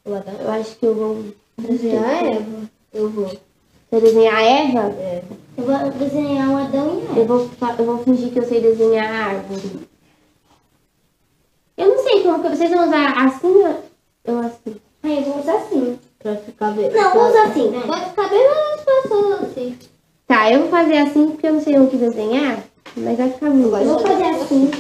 Eu 0.06 0.52
acho 0.52 0.76
que 0.78 0.86
eu 0.86 0.96
vou 0.96 1.24
Desenhar 1.68 2.06
a 2.06 2.26
Eva. 2.26 2.70
Eu 2.94 3.10
vou. 3.10 3.32
Vou 3.92 4.02
desenhar 4.02 4.36
a 4.36 4.42
Eva? 4.42 4.80
É. 4.98 5.24
Eu 5.58 5.64
vou 5.66 5.92
desenhar 5.92 6.50
o 6.50 6.58
Adão 6.58 7.02
e 7.02 7.20
a 7.20 7.20
Eu 7.20 7.26
vou, 7.26 7.50
eu 7.78 7.86
vou 7.86 7.98
fingir 8.04 8.32
que 8.32 8.40
eu 8.40 8.48
sei 8.48 8.62
desenhar 8.62 9.12
a 9.12 9.26
árvore. 9.26 9.88
Eu 11.78 11.90
não 11.90 12.04
sei 12.04 12.24
como 12.24 12.42
que 12.42 12.50
vocês 12.50 12.72
vão 12.72 12.88
usar 12.88 13.26
assim 13.26 13.48
ou 13.48 13.90
ou 14.28 14.40
assim. 14.40 14.76
Aí 15.04 15.18
eu 15.18 15.24
vou 15.24 15.40
usar 15.40 15.56
assim. 15.56 16.00
Pra 16.20 16.36
ficar 16.36 16.72
bem. 16.72 16.90
Não, 16.92 17.14
vou 17.14 17.30
usar 17.30 17.44
assim, 17.44 17.70
né? 17.70 17.84
Vai 17.86 18.10
ficar 18.10 18.30
bem 18.30 18.48
mais 18.48 18.82
fácil 18.82 19.34
assim. 19.34 19.78
Tá, 20.28 20.52
eu 20.52 20.60
vou 20.62 20.70
fazer 20.70 20.98
assim 20.98 21.32
porque 21.32 21.48
eu 21.48 21.54
não 21.54 21.62
sei 21.62 21.80
o 21.80 21.88
que 21.88 21.98
desenhar, 21.98 22.64
mas 22.96 23.18
vai 23.18 23.32
ficar 23.32 23.50
muito. 23.50 23.76
Eu 23.76 23.86
vou 23.86 24.00
fazer 24.00 24.24
assim. 24.24 24.72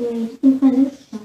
E 0.00 0.06
aí 0.06 0.38
tem 0.40 0.52
que 0.52 0.58
fazer 0.58 0.80
o 0.80 0.90
chão. 0.90 1.20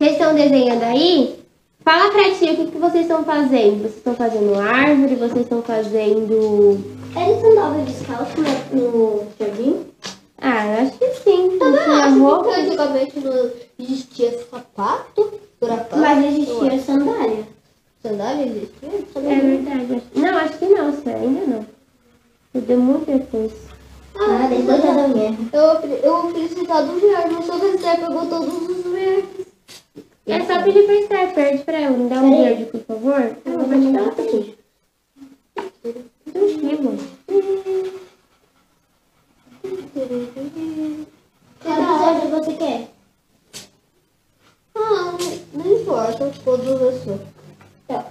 Vocês 0.00 0.12
estão 0.12 0.34
desenhando 0.34 0.82
aí? 0.82 1.44
Fala 2.20 2.34
pra 2.34 2.38
tia 2.38 2.52
o 2.52 2.56
que, 2.56 2.66
que 2.66 2.78
vocês 2.78 3.02
estão 3.02 3.24
fazendo. 3.24 3.78
Vocês 3.78 3.96
estão 3.96 4.14
fazendo 4.14 4.58
árvore, 4.58 5.14
vocês 5.14 5.40
estão 5.40 5.62
fazendo. 5.62 6.78
Eles 7.16 7.44
andavam 7.44 7.84
descalço 7.84 8.34
no, 8.36 8.78
no 8.78 9.26
jardim? 9.38 9.86
Ah, 10.36 10.66
eu 10.66 10.82
acho 10.82 10.98
que 10.98 11.14
sim. 11.14 11.56
Não 11.56 11.72
tinha 11.72 12.08
roupa. 12.10 12.50
antigamente 12.50 13.20
não 13.20 13.50
existia 13.78 14.38
sapato 14.50 15.32
por 15.58 15.70
acaso? 15.70 16.02
Mas 16.02 16.26
existia 16.26 16.78
sandália. 16.80 17.48
Sandália 18.02 18.46
existia? 18.46 18.90
É 19.16 19.40
verdade. 19.40 20.02
Não, 20.14 20.36
acho 20.36 20.58
que 20.58 20.66
não, 20.66 20.86
ainda 20.88 21.46
não. 21.46 21.66
Mudou 22.52 22.76
muito 22.76 23.06
depois. 23.06 23.52
Ah, 24.14 24.46
depois 24.46 24.82
da 24.82 25.08
minha. 25.08 25.38
Eu, 25.54 25.90
eu 26.02 26.32
precisar 26.34 26.82
do 26.82 27.00
verde, 27.00 27.34
mas 27.34 27.46
só 27.46 27.58
que 27.58 27.78
você 27.78 27.96
pegou 27.96 28.26
todos 28.26 28.68
os. 28.68 28.79
É 30.30 30.44
só 30.44 30.62
pedir 30.62 30.86
pra 30.86 30.94
Esther, 30.94 31.34
perde 31.34 31.64
pra 31.64 31.78
ela. 31.78 31.96
Me 31.96 32.08
dá 32.08 32.20
um 32.20 32.42
verde, 32.42 32.64
por 32.66 32.80
favor. 32.82 33.36
Eu 33.44 33.52
Ela 33.52 33.64
vou 33.64 33.80
te 33.80 33.92
dar 33.92 34.02
dar 34.02 34.02
um 34.02 34.14
pouquinho. 34.14 34.54
um 36.34 36.58
quilo. 36.60 36.98
Qual 41.62 42.16
episódio 42.16 42.30
você 42.44 42.52
quer? 42.54 42.88
Ah, 44.74 45.12
não, 45.52 45.64
não 45.64 45.80
importa, 45.80 46.32
todos 46.44 46.66
eu 46.66 46.92
sou. 47.04 47.20
Tá. 47.88 48.06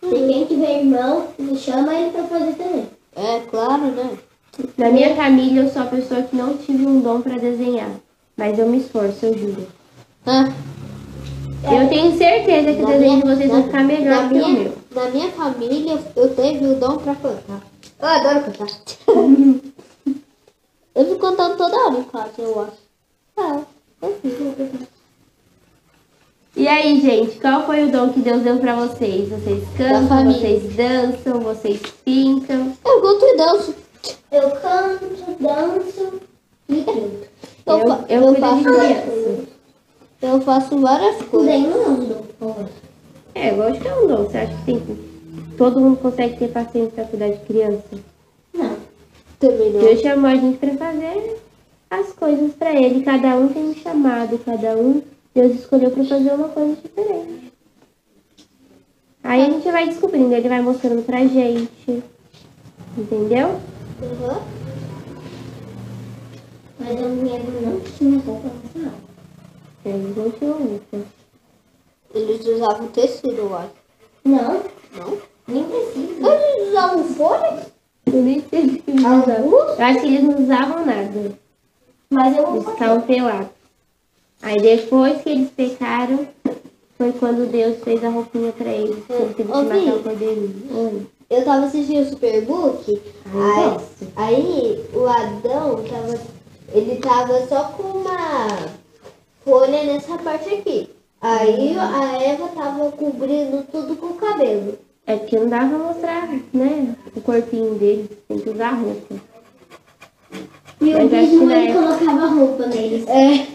Se 0.00 0.08
quem 0.10 0.46
tiver 0.46 0.80
irmão, 0.80 1.28
chama 1.56 1.94
ele 1.94 2.12
pra 2.12 2.24
fazer 2.24 2.54
também. 2.54 2.88
É, 3.16 3.40
claro, 3.50 3.86
né? 3.92 4.18
Na 4.76 4.90
minha 4.90 5.14
família, 5.16 5.62
eu 5.62 5.70
sou 5.70 5.82
a 5.82 5.86
pessoa 5.86 6.22
que 6.22 6.36
não 6.36 6.56
tive 6.56 6.86
um 6.86 7.00
dom 7.00 7.20
pra 7.20 7.36
desenhar. 7.38 7.90
Mas 8.36 8.58
eu 8.58 8.68
me 8.68 8.78
esforço, 8.78 9.26
eu 9.26 9.36
juro. 9.38 9.66
Ah, 10.26 10.48
Eu 11.64 11.88
tenho 11.88 12.16
certeza 12.18 12.74
que 12.74 12.80
o 12.80 12.82
Na 12.82 12.90
desenho 12.92 13.16
de 13.20 13.24
minha- 13.24 13.36
vocês 13.36 13.48
na- 13.48 13.54
vai 13.54 13.62
ficar 13.64 13.84
melhor 13.84 14.22
na 14.22 14.28
que 14.28 14.34
o 14.34 14.36
minha, 14.48 14.60
meu. 14.64 14.72
Na 14.94 15.08
minha 15.10 15.30
família, 15.30 15.98
eu 16.14 16.34
teve 16.34 16.66
o 16.66 16.74
dom 16.76 16.96
pra 16.98 17.14
cantar. 17.14 17.60
Eu 18.00 18.06
adoro 18.08 18.40
cantar. 18.44 18.66
eu 20.94 21.04
fico 21.06 21.18
cantando 21.18 21.56
toda 21.56 21.76
hora 21.86 21.98
em 21.98 22.04
casa, 22.04 22.30
eu 22.38 22.60
acho. 22.60 22.72
Ah, 23.36 23.60
eu 24.02 24.18
fico 24.22 24.44
cantando. 24.56 24.86
E 26.56 26.68
aí, 26.68 27.00
gente, 27.00 27.40
qual 27.40 27.66
foi 27.66 27.84
o 27.84 27.90
dom 27.90 28.10
que 28.10 28.20
Deus 28.20 28.42
deu 28.42 28.58
pra 28.58 28.76
vocês? 28.76 29.28
Vocês 29.28 29.64
cantam, 29.76 30.32
vocês 30.32 30.76
dançam, 30.76 31.40
vocês 31.40 31.80
pintam. 32.04 32.72
Eu 32.84 33.00
canto 33.00 33.24
e 33.24 33.36
danço. 33.36 33.74
Eu 34.30 34.50
canto, 34.50 35.36
danço 35.40 36.20
e 36.68 36.82
canto. 36.82 37.34
Eu, 37.66 37.78
Eu 37.78 37.78
Eu, 37.78 38.06
eu 38.08 38.22
eu 38.22 38.34
faço 38.36 38.64
criança. 38.64 39.44
Eu 40.22 40.40
faço 40.40 40.78
várias 40.78 41.22
coisas. 41.22 41.50
É 41.50 41.58
um. 41.58 42.66
É, 43.34 43.50
lógico 43.50 43.82
que 43.82 43.88
é 43.88 43.94
um 43.94 44.06
dom. 44.06 44.24
Você 44.24 44.38
acha 44.38 44.54
que 44.54 44.64
tem, 44.64 44.82
todo 45.56 45.80
mundo 45.80 45.98
consegue 45.98 46.38
ter 46.38 46.48
paciência 46.48 46.92
pra 46.92 47.04
cuidar 47.04 47.28
de 47.28 47.38
criança? 47.40 47.84
Não. 48.52 48.76
Também 49.38 49.72
não. 49.72 49.80
Deus 49.80 50.00
chamou 50.00 50.30
a 50.30 50.36
gente 50.36 50.58
pra 50.58 50.74
fazer 50.74 51.36
as 51.90 52.12
coisas 52.12 52.52
pra 52.54 52.74
ele. 52.74 53.02
Cada 53.04 53.36
um 53.36 53.48
tem 53.48 53.64
um 53.64 53.74
chamado, 53.74 54.38
cada 54.38 54.76
um 54.76 55.02
Deus 55.34 55.54
escolheu 55.56 55.90
pra 55.90 56.04
fazer 56.04 56.32
uma 56.32 56.48
coisa 56.48 56.76
diferente. 56.80 57.52
Aí 59.22 59.42
a 59.42 59.50
gente 59.50 59.70
vai 59.70 59.88
descobrindo, 59.88 60.32
ele 60.32 60.48
vai 60.48 60.62
mostrando 60.62 61.02
pra 61.04 61.26
gente. 61.26 62.02
Entendeu? 62.96 63.60
Uhum. 64.02 64.42
Mas 66.78 67.00
eu 67.00 67.08
mesmo 67.08 67.60
não 67.60 67.80
tinha 67.80 68.18
roupa 68.20 68.48
nacional. 68.62 68.94
Eles 69.84 70.16
não 70.16 70.30
tinham 70.30 70.58
roupa. 70.58 70.98
Eles 72.14 72.46
usavam 72.46 72.88
tecido, 72.88 73.36
eu 73.38 73.56
acho. 73.56 73.70
Não, 74.24 74.62
Não? 74.96 75.18
nem 75.48 75.64
precisa. 75.64 76.28
Eles 76.34 76.68
usavam 76.68 77.04
folha? 77.04 77.66
Eu 78.06 78.22
nem 78.22 78.44
sei 78.48 78.64
o 78.66 78.82
que 78.82 78.90
eles 78.90 79.02
usavam. 79.02 79.50
Eu 79.50 79.84
acho 79.84 80.00
que 80.00 80.06
eles 80.06 80.22
não 80.22 80.42
usavam 80.42 80.86
nada. 80.86 81.38
Mas 82.10 82.36
eu 82.36 82.54
Eles 82.56 82.68
ficavam 82.68 83.00
pelados. 83.02 83.48
Aí 84.42 84.60
depois 84.60 85.22
que 85.22 85.30
eles 85.30 85.50
pecaram, 85.50 86.28
foi 86.98 87.12
quando 87.12 87.50
Deus 87.50 87.78
fez 87.82 88.04
a 88.04 88.08
roupinha 88.08 88.52
pra 88.52 88.70
eles. 88.70 88.96
Ele 89.08 89.34
teve 89.34 89.34
que 89.34 89.44
matar 89.44 89.76
o 89.78 90.02
cordeirinho. 90.02 90.66
Oi. 90.70 91.06
Eu 91.34 91.44
tava 91.44 91.66
assistindo 91.66 92.06
o 92.06 92.08
Superbook, 92.10 93.02
Ai, 93.34 93.76
aí, 94.14 94.36
aí 94.36 94.84
o 94.94 95.04
Adão 95.08 95.82
tava. 95.82 96.20
Ele 96.72 96.96
tava 97.00 97.44
só 97.48 97.72
com 97.76 97.82
uma 97.82 98.46
folha 99.44 99.82
nessa 99.82 100.16
parte 100.18 100.48
aqui. 100.54 100.90
Aí 101.20 101.76
a 101.76 102.22
Eva 102.22 102.48
tava 102.48 102.92
cobrindo 102.92 103.64
tudo 103.64 103.96
com 103.96 104.06
o 104.06 104.14
cabelo. 104.14 104.78
É 105.08 105.16
porque 105.16 105.36
não 105.36 105.48
dá 105.48 105.58
pra 105.58 105.78
mostrar, 105.78 106.28
né? 106.52 106.94
O 107.16 107.20
corpinho 107.20 107.74
deles. 107.74 108.10
Tem 108.28 108.38
que 108.38 108.50
usar 108.50 108.70
roupa. 108.70 109.16
E 110.80 110.94
o 110.94 110.98
Mas 110.98 111.10
que 111.10 111.16
ele 111.16 111.72
colocava 111.72 112.26
roupa 112.26 112.66
neles. 112.66 113.04
É. 113.08 113.48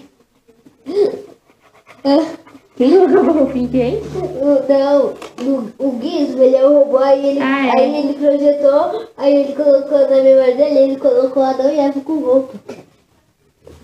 Quem 2.79 2.91
colocava 2.91 3.31
roupinha 3.33 3.65
em 3.65 3.67
quem? 3.67 3.95
O- 3.97 4.63
Não, 4.69 5.13
o, 5.45 5.69
o 5.77 5.99
Gizmo, 6.01 6.41
ele 6.41 6.55
é 6.55 6.65
o 6.65 6.79
robô, 6.79 6.97
aí 6.99 7.27
ele, 7.27 7.39
Ah, 7.41 7.67
é? 7.67 7.71
aí 7.77 7.95
ele 8.05 8.13
projetou, 8.13 9.05
aí 9.17 9.35
ele 9.35 9.53
colocou 9.53 9.99
na 9.99 10.07
memória 10.23 10.55
dele, 10.55 10.79
ele 10.79 10.95
colocou 10.95 11.43
Adão 11.43 11.69
e 11.69 11.77
Eva 11.77 11.99
com 11.99 12.19
roupa. 12.19 12.53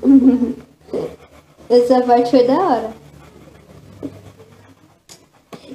Essa 1.69 2.01
parte 2.03 2.31
foi 2.31 2.47
da 2.47 2.53
hora. 2.58 2.93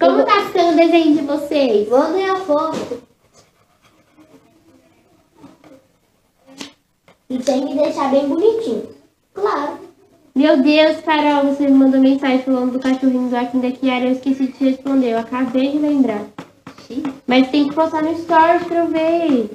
Como 0.01 0.25
tá 0.25 0.47
ficando 0.47 0.73
o 0.73 0.77
desenho 0.77 1.15
de 1.19 1.23
vocês? 1.27 1.89
Mandem 1.91 2.25
a 2.31 2.37
foto. 2.37 3.03
E 7.29 7.39
tem 7.39 7.67
que 7.67 7.75
deixar 7.75 8.11
bem 8.11 8.27
bonitinho. 8.27 8.89
Claro. 9.35 9.90
Meu 10.41 10.63
Deus, 10.63 11.03
Carol, 11.03 11.53
você 11.53 11.67
me 11.67 11.73
mandou 11.73 12.01
mensagem 12.01 12.39
falando 12.39 12.73
do 12.73 12.79
cachorrinho 12.79 13.29
do 13.29 13.37
Aqui 13.37 13.59
da 13.59 13.71
Kiara. 13.73 14.07
Eu 14.07 14.13
esqueci 14.13 14.47
de 14.47 14.53
te 14.53 14.65
responder. 14.71 15.11
Eu 15.11 15.19
acabei 15.19 15.73
de 15.73 15.79
lembrar. 15.79 16.25
Mas 17.27 17.51
tem 17.51 17.69
que 17.69 17.75
postar 17.75 18.03
no 18.03 18.19
stories 18.19 18.65
pra 18.65 18.79
eu 18.79 18.89
ver. 18.89 19.51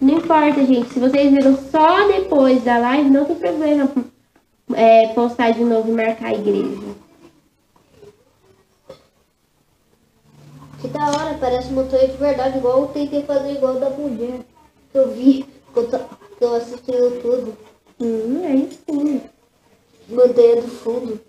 Não 0.00 0.14
importa, 0.14 0.64
gente. 0.64 0.88
Se 0.88 0.98
vocês 0.98 1.30
viram 1.30 1.54
só 1.70 2.08
depois 2.08 2.64
da 2.64 2.78
live, 2.78 3.10
não 3.10 3.26
tem 3.26 3.36
problema 3.36 3.90
é, 4.72 5.08
postar 5.08 5.50
de 5.50 5.62
novo 5.62 5.90
e 5.90 5.92
marcar 5.92 6.28
a 6.28 6.32
igreja. 6.32 6.94
Que 10.80 10.88
da 10.88 11.06
hora, 11.06 11.36
parece 11.38 11.70
montanha 11.70 12.08
de 12.08 12.16
verdade, 12.16 12.56
igual 12.56 12.80
eu 12.80 12.86
tentei 12.86 13.22
fazer 13.24 13.52
igual 13.52 13.74
da 13.74 13.90
mulher. 13.90 14.40
Que 14.90 14.98
eu 14.98 15.12
vi, 15.12 15.44
que 15.74 15.78
eu, 15.78 15.86
que 15.86 16.44
eu 16.44 16.54
assistindo 16.54 17.20
tudo. 17.20 17.54
Hum, 18.00 18.42
é 18.42 18.90
sim. 18.90 19.33
Montanha 20.08 20.62
do 20.62 20.68
fundo. 20.68 21.20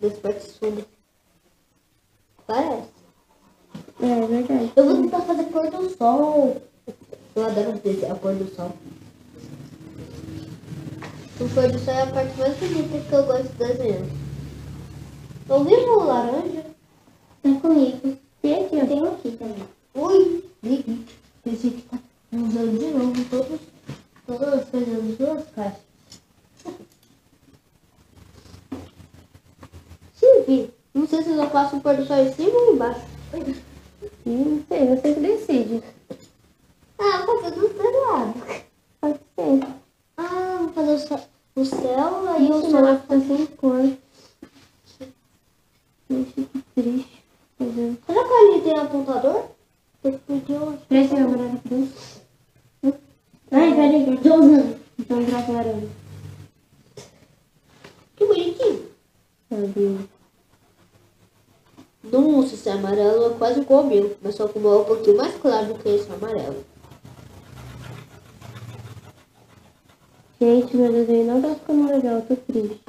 Das 0.00 0.12
partes 0.18 0.56
fundas. 0.56 0.84
Parece. 2.46 2.88
É 4.00 4.26
verdade. 4.26 4.72
Eu 4.76 4.84
vou 4.84 5.02
tentar 5.02 5.20
fazer 5.22 5.44
pôr 5.44 5.70
do 5.70 5.90
sol. 5.96 6.62
Eu 7.34 7.44
adoro 7.44 7.78
desenhar 7.78 8.16
pôr 8.16 8.34
do 8.34 8.54
sol. 8.54 8.72
O 11.40 11.48
pôr 11.54 11.70
do 11.70 11.78
sol 11.78 11.94
é 11.94 12.02
a 12.02 12.06
parte 12.06 12.38
mais 12.38 12.56
bonita 12.56 13.00
que 13.00 13.12
eu 13.12 13.22
gosto 13.24 13.48
de 13.48 13.58
desenhar. 13.58 14.06
Eu 15.48 15.64
vi 15.64 15.74
um 15.74 16.04
laranja. 16.04 16.64
Tá 17.42 17.60
comigo. 17.60 18.18
Tem 18.42 18.64
aqui, 18.64 18.76
ó. 18.76 18.86
tenho 18.86 19.08
aqui 19.08 19.30
também. 19.32 19.68
Ui, 19.94 20.44
vi. 20.62 21.06
Pensei 21.42 21.70
que 21.70 21.82
tá 21.82 21.98
usando 22.32 22.78
de 22.78 22.86
novo 22.86 23.24
todos, 23.30 23.60
todas 24.26 24.54
as 24.54 24.68
coisas 24.68 24.88
das 24.88 25.16
duas 25.16 25.44
caixas. 25.54 25.80
Sim, 30.14 30.37
vi. 30.48 30.70
Não 30.94 31.06
sei 31.06 31.22
se 31.22 31.30
eu 31.30 31.50
faço 31.50 31.76
o 31.76 31.80
pôr 31.80 31.94
do 31.96 32.06
sol 32.06 32.16
em 32.16 32.32
cima 32.32 32.58
ou 32.58 32.74
embaixo. 32.74 33.00
Não 34.24 34.64
sei, 34.68 34.86
você 34.86 35.14
que 35.14 35.20
decide. 35.20 35.82
Ah, 36.98 37.24
vou 37.26 37.40
fazer 37.40 37.60
dos 37.60 37.72
dois 37.74 37.96
lados. 38.08 38.42
Pode 39.00 39.18
ser. 39.36 39.66
Ah, 40.16 40.56
vou 40.60 40.68
fazer 40.70 40.94
o 40.94 40.98
céu, 40.98 41.20
o 41.56 41.64
céu 41.64 42.28
aí 42.30 42.46
E 42.48 42.50
o 42.50 42.56
o 42.56 42.60
sol. 42.62 42.70
sol 42.70 42.98
fica 42.98 43.20
sem 43.20 43.46
cor. 43.46 43.92
Deixa 46.08 46.32
que 46.32 46.64
triste. 46.74 47.22
Será 48.06 48.24
que 48.24 48.32
ali 48.32 48.60
tem 48.62 48.78
apontador? 48.78 49.42
Eu 50.04 50.12
podia... 50.26 50.60
Presta 50.88 51.14
a 51.14 51.18
câmera 51.18 51.52
aqui 51.52 51.68
dentro. 51.68 52.98
Ai, 53.50 53.74
peraí, 53.74 54.18
tô 54.22 54.34
usando. 54.34 54.78
Então, 54.98 55.24
grava 55.24 55.52
laranja. 55.52 55.88
Que 58.16 58.26
bonitinho. 58.26 58.88
Sabe? 59.48 60.08
Nossa, 62.10 62.54
esse 62.54 62.68
amarelo 62.68 63.26
é 63.26 63.38
quase 63.38 63.60
igual 63.60 63.80
ao 63.80 63.86
meu, 63.86 64.16
mas 64.22 64.34
só 64.34 64.48
que 64.48 64.58
o 64.58 64.60
meu 64.60 64.72
é 64.72 64.78
um 64.78 64.84
pouquinho 64.84 65.16
mais 65.16 65.34
claro 65.36 65.66
do 65.66 65.74
que 65.74 65.88
esse 65.88 66.10
amarelo. 66.12 66.64
Gente, 70.40 70.76
meu 70.76 70.92
desenho 70.92 71.26
não 71.26 71.42
tá 71.42 71.54
ficando 71.54 71.90
legal, 71.90 72.22
tô 72.22 72.36
triste. 72.36 72.80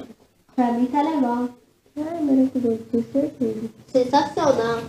Pra 0.54 0.72
mim 0.72 0.86
tá 0.86 1.02
legal. 1.02 1.48
Ai, 1.96 2.22
maravilhoso, 2.22 2.78
tenho 2.90 3.04
certeza. 3.12 3.68
Sensacional. 3.88 4.82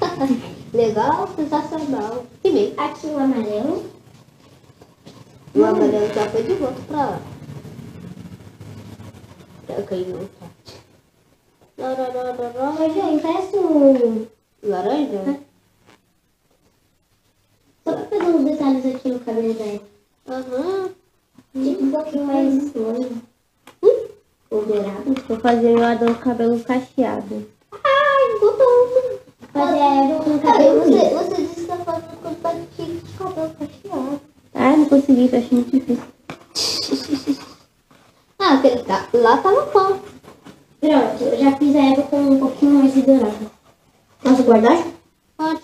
Legal, 0.72 1.28
sensacional. 1.36 2.24
Que 2.42 2.50
bem. 2.50 2.74
Aqui 2.76 3.06
o 3.06 3.18
amarelo. 3.18 3.84
O 5.54 5.64
amarelo 5.64 6.12
já 6.12 6.28
foi 6.28 6.42
de 6.42 6.54
volta 6.54 6.80
pra 6.88 6.96
lá. 6.96 7.20
Já 9.68 9.82
caiu 9.82 10.06
no 10.06 10.28
chat. 10.38 10.45
Olha, 11.78 13.12
empresta 13.12 13.56
um... 13.58 14.26
Laranja? 14.62 15.40
Só 17.84 17.92
pra 17.92 18.04
pegar 18.04 18.24
uns 18.24 18.44
detalhes 18.44 18.86
aqui 18.86 19.08
no 19.10 19.20
cabelo 19.20 19.54
dela. 19.54 19.80
Aham. 20.28 20.90
Tipo 21.52 21.84
um 21.84 21.90
pouquinho 21.90 22.24
mais 22.24 22.74
loiro. 22.74 23.22
Ou 24.50 24.64
dourado. 24.64 25.14
Vou 25.28 25.38
fazer 25.40 25.74
meu 25.74 25.84
Adão 25.84 26.14
cabelo 26.14 26.60
cacheado. 26.60 27.46
Ai, 27.72 28.38
botou. 28.40 29.20
Fazer 29.52 29.78
a 29.78 30.04
Eva 30.04 30.24
com 30.24 30.38
cabelo 30.38 30.80
você? 30.80 31.14
Você 31.14 31.42
disse 31.42 31.54
que 31.60 31.66
tá 31.66 31.76
fazendo 31.76 32.16
com 32.22 32.34
patinho 32.36 33.00
de 33.00 33.12
cabelo 33.18 33.54
cacheado. 33.58 34.20
Ah, 34.54 34.76
não 34.76 34.86
consegui, 34.86 35.28
tô 35.28 35.36
achando 35.36 35.70
difícil. 35.70 36.02
Ah, 38.38 38.54
aquele 38.54 38.82
tá, 38.84 39.08
lá 39.14 39.38
tava 39.38 39.62
bom. 39.72 39.98
Pronto, 40.86 41.24
eu 41.24 41.36
já 41.36 41.50
fiz 41.56 41.74
a 41.74 41.80
Eva 41.80 42.02
com 42.02 42.16
um 42.16 42.38
pouquinho 42.38 42.74
mais 42.78 42.94
de 42.94 43.02
dourado. 43.02 43.50
Posso 44.22 44.42
guardar? 44.44 44.84
Pode. 45.36 45.60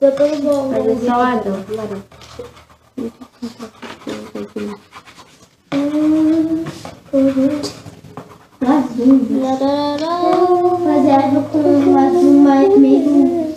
Depois 0.00 0.40
vou. 0.40 0.70
Fazer 0.72 0.94
vou- 0.94 1.06
só 1.06 1.18
o 1.18 1.20
Adão. 1.20 1.64
Azul. 8.62 9.26
Lararará. 9.42 10.20
Fazer 10.84 11.10
a 11.10 11.22
Eva 11.26 11.42
com 11.50 11.58
um 11.58 11.98
azul 11.98 12.32
mais 12.40 12.78
meio... 12.78 13.54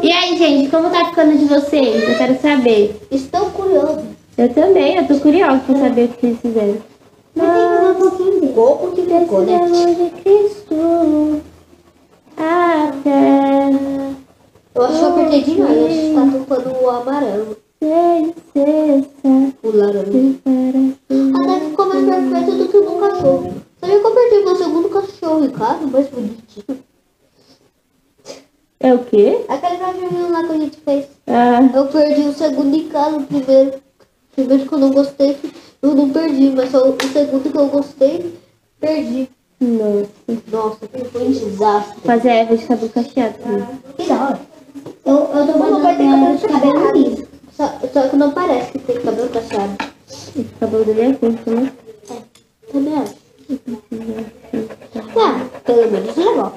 E 0.00 0.12
aí, 0.12 0.38
gente, 0.38 0.70
como 0.70 0.88
tá 0.88 1.06
ficando 1.06 1.36
de 1.36 1.46
vocês? 1.46 2.08
Eu 2.08 2.16
quero 2.16 2.40
saber. 2.40 3.08
Estou 3.10 3.50
curioso. 3.50 4.17
Eu 4.38 4.54
também, 4.54 4.96
eu 4.96 5.08
tô 5.08 5.18
curiosa 5.18 5.58
pra 5.66 5.74
saber 5.80 6.04
o 6.04 6.08
que 6.10 6.20
vocês 6.20 6.38
fizeram. 6.40 6.78
Mas 7.34 7.48
tem 7.48 7.68
que 7.68 7.76
fazer 7.76 7.90
um 7.90 7.94
pouquinho 7.94 8.40
dele. 8.40 8.52
Pouco 8.52 8.92
que 8.92 9.02
ficou, 9.02 9.40
né? 9.40 9.58
de 9.68 10.10
Cristo, 10.22 11.40
até 12.36 13.70
Eu 14.76 14.82
acho 14.84 14.98
que 14.98 15.04
eu 15.04 15.08
apertei 15.08 15.42
demais. 15.42 15.76
Acho 15.76 15.98
que 15.98 16.14
tá 16.14 16.38
tocando 16.38 16.82
o 16.82 16.88
amarelo. 16.88 17.56
Princesa, 17.80 19.08
O 19.64 19.76
laranja. 19.76 20.38
Até 21.42 21.60
ficou 21.68 21.86
mais 21.86 22.04
perfeito 22.04 22.58
do 22.58 22.68
que 22.68 22.76
o 22.76 22.82
do 22.82 22.92
cachorro. 23.00 23.54
Sabia 23.80 23.98
que 24.00 24.06
eu 24.06 24.10
perdi 24.12 24.44
meu 24.44 24.56
segundo 24.56 24.88
cachorro 24.88 25.50
casa? 25.50 25.86
Mais 25.88 26.08
bonitinho. 26.08 26.78
É 28.78 28.94
o 28.94 28.98
quê? 29.00 29.44
Aquele 29.48 29.78
cachorrinho 29.78 30.30
lá 30.30 30.44
que 30.44 30.52
a 30.52 30.58
gente 30.58 30.76
fez. 30.76 31.06
Ah, 31.26 31.58
Eu 31.74 31.86
perdi 31.86 32.20
o 32.20 32.32
segundo 32.32 32.76
em 32.76 32.88
casa, 32.88 33.16
o 33.16 33.24
primeiro. 33.24 33.87
Primeiro 34.38 34.68
que 34.68 34.72
eu 34.72 34.78
não 34.78 34.92
gostei, 34.92 35.36
eu 35.82 35.94
não 35.96 36.10
perdi, 36.10 36.50
mas 36.50 36.70
só 36.70 36.88
o 36.88 36.96
segundo 37.12 37.50
que 37.50 37.58
eu 37.58 37.66
gostei, 37.66 38.38
perdi. 38.78 39.28
nossa. 39.60 40.08
Nossa, 40.52 40.86
que 40.86 41.04
foi 41.06 41.26
um 41.26 41.32
desastre. 41.32 42.00
Fazer 42.04 42.30
a 42.30 42.34
Eva 42.36 42.56
de 42.56 42.64
cabelo 42.64 42.88
cacheado. 42.90 43.34
também. 43.38 43.66
Que 43.96 44.06
da 44.06 44.14
hora. 44.14 44.40
Eu, 45.04 45.14
eu 45.14 45.46
tô 45.46 45.52
ter 45.54 45.58
ela 45.64 45.80
cabelo 45.82 46.36
de 46.36 46.46
cabelo 46.46 46.72
cacheado. 46.72 46.98
liso. 46.98 47.26
Só, 47.56 47.80
só 47.92 48.08
que 48.08 48.16
não 48.16 48.30
parece 48.30 48.70
que 48.70 48.78
tem 48.78 49.00
cabelo 49.00 49.28
cacheado. 49.28 49.76
Esse 50.08 50.44
cabelo 50.60 50.84
dele 50.84 51.00
é 51.00 51.12
curto, 51.14 51.50
né? 51.50 51.72
Também 52.72 52.94
acho. 52.96 53.14
Ah, 55.20 55.46
pelo 55.64 55.90
menos 55.90 56.16
legal. 56.16 56.52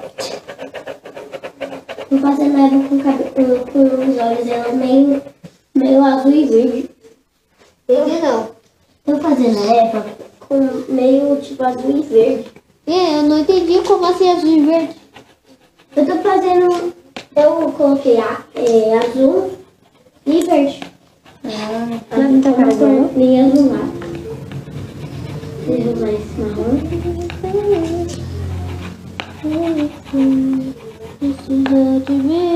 Tô 2.08 2.18
fazendo 2.18 2.58
ela 2.58 2.88
com, 2.88 2.98
cabelo, 3.00 3.66
com 3.72 3.82
os 3.82 4.18
olhos 4.20 4.46
dela 4.46 4.72
meio, 4.72 5.20
meio 5.74 6.04
azul 6.04 6.30
e 6.30 6.44
verde. 6.44 7.01
Entendi 7.92 8.22
não. 8.22 8.48
Tô 9.04 9.18
fazendo 9.18 9.58
com 10.48 10.92
meio 10.92 11.36
tipo 11.42 11.62
azul 11.62 11.98
e 11.98 12.02
verde. 12.02 12.50
É, 12.86 13.18
eu 13.18 13.22
não 13.24 13.40
entendi 13.40 13.82
como 13.86 14.06
assim 14.06 14.30
azul 14.30 14.48
e 14.48 14.60
verde. 14.62 14.96
Eu 15.94 16.06
tô 16.06 16.16
fazendo. 16.16 16.94
Eu 17.36 17.72
coloquei 17.72 18.18
a, 18.18 18.42
é, 18.54 18.98
azul 18.98 19.50
e 20.24 20.42
verde. 20.42 20.80
Ah, 21.44 22.00
tá? 22.08 22.16
Meio 22.16 23.46
azulado. 23.46 23.92
Deixa 25.66 25.88
eu 25.88 25.92
usar 25.92 26.12
esse 26.12 26.40
marrom. 26.40 26.78
De 32.06 32.12
mim. 32.12 32.51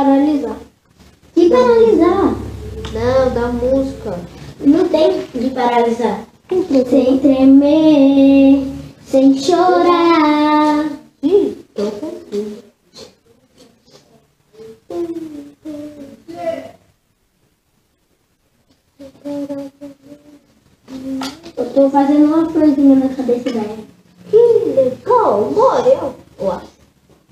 Paralisar. 0.00 0.56
Que 1.34 1.50
paralisar? 1.50 2.34
Não, 2.92 3.34
da 3.34 3.48
música. 3.48 4.18
Não 4.60 4.88
tem 4.88 5.26
de 5.34 5.50
paralisar. 5.50 6.24
Sem 6.88 7.18
tremer, 7.18 8.66
sem 9.04 9.38
chorar. 9.38 10.90
Ih, 11.22 11.56
tô 11.74 11.90
confuso. 11.90 12.64
Eu 21.56 21.66
tô 21.74 21.90
fazendo 21.90 22.24
uma 22.24 22.50
florzinha 22.50 22.96
na 22.96 23.08
cabeça 23.14 23.50
dela. 23.50 23.76
Que 24.30 24.36
legal, 24.74 25.50
morreu. 25.54 26.14
Eu 26.38 26.52
acho. 26.52 26.80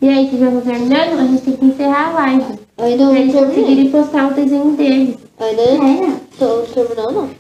E 0.01 0.09
aí, 0.09 0.29
vocês 0.29 0.41
já 0.41 0.47
estão 0.47 0.61
terminando? 0.61 1.19
A 1.19 1.27
gente 1.27 1.43
tem 1.43 1.57
que 1.57 1.65
encerrar 1.65 2.11
a 2.11 2.13
live. 2.13 2.68
Ainda 2.79 3.05
não 3.05 3.17
eles 3.17 3.33
terminei. 3.33 3.55
conseguirem 3.57 3.91
postar 3.91 4.31
o 4.31 4.35
desenho 4.35 4.77
deles. 4.77 5.17
Ainda 5.39 5.63
É. 5.63 5.77
não 5.77 6.21
tô 6.39 6.63
terminando, 6.63 7.13
não. 7.13 7.31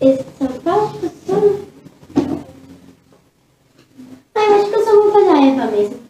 Esse 0.00 0.24
próprios 0.62 1.12
são. 1.26 1.60
Ah, 4.34 4.40
eu 4.44 4.54
acho 4.54 4.70
que 4.70 4.74
eu 4.76 4.84
só 4.84 4.92
vou 5.02 5.12
fazer 5.12 5.28
a 5.28 5.46
Eva 5.46 5.66
mesmo. 5.70 6.00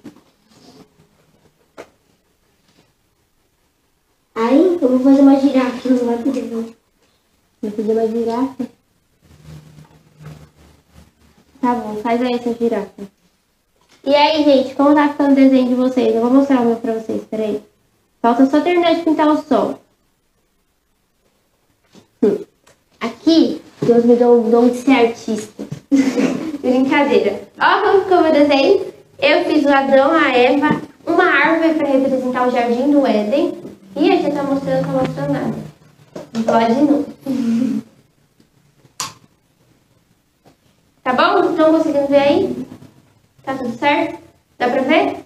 Aí 4.35 4.79
eu 4.81 4.89
vou 4.89 5.01
fazer 5.01 5.21
uma 5.21 5.41
girafa, 5.41 5.89
não 5.89 6.07
vai 6.07 6.19
poder 6.23 6.43
ver. 6.43 6.77
Vou 7.63 7.71
fazer 7.73 7.93
uma 7.93 8.07
girafa. 8.07 8.69
Tá 11.61 11.75
bom, 11.75 11.97
faz 11.97 12.23
aí 12.23 12.35
essa 12.35 12.55
girafa. 12.55 13.20
E 14.05 14.15
aí, 14.15 14.45
gente, 14.45 14.75
como 14.75 14.95
tá 14.95 15.09
ficando 15.11 15.33
o 15.33 15.35
desenho 15.35 15.69
de 15.69 15.75
vocês? 15.75 16.15
Eu 16.15 16.23
vou 16.23 16.31
mostrar 16.31 16.63
o 16.63 16.65
meu 16.65 16.77
pra 16.77 16.95
vocês, 16.95 17.23
peraí. 17.31 17.63
Falta 18.23 18.47
só 18.47 18.61
terminar 18.61 18.95
de 18.95 19.03
pintar 19.03 19.29
o 19.29 19.43
sol. 19.43 19.79
Hum. 22.23 22.39
Aqui, 22.99 23.61
Deus 23.83 24.05
me 24.05 24.17
deu 24.17 24.41
o 24.41 24.51
dom 24.51 24.69
de 24.69 24.77
ser 24.77 24.93
artista. 24.93 25.65
Brincadeira. 26.61 27.43
Ó 27.59 27.81
como 27.81 28.03
ficou 28.03 28.23
meu 28.23 28.33
desenho. 28.33 28.87
Eu 29.19 29.45
fiz 29.45 29.65
o 29.65 29.69
Adão, 29.69 30.13
a 30.13 30.35
Eva, 30.35 30.81
uma 31.07 31.25
árvore 31.25 31.75
para 31.75 31.89
representar 31.89 32.49
o 32.49 32.51
jardim 32.51 32.91
do 32.91 33.07
Éden. 33.07 33.55
E 33.97 34.11
a 34.11 34.17
gente 34.17 34.35
tá 34.35 34.43
mostrando, 34.43 34.87
tá 34.87 34.93
mostrando 34.93 35.33
nada. 35.33 35.55
Não 36.33 36.43
pode 36.43 36.75
não. 36.75 37.05
Tá 41.03 41.15
bom? 41.15 41.51
Estão 41.51 41.73
conseguindo 41.73 42.09
ver 42.09 42.19
aí? 42.19 42.67
Tá 43.45 43.55
tudo 43.55 43.79
certo? 43.79 44.19
Dá 44.59 44.69
pra 44.69 44.83
ver? 44.83 45.17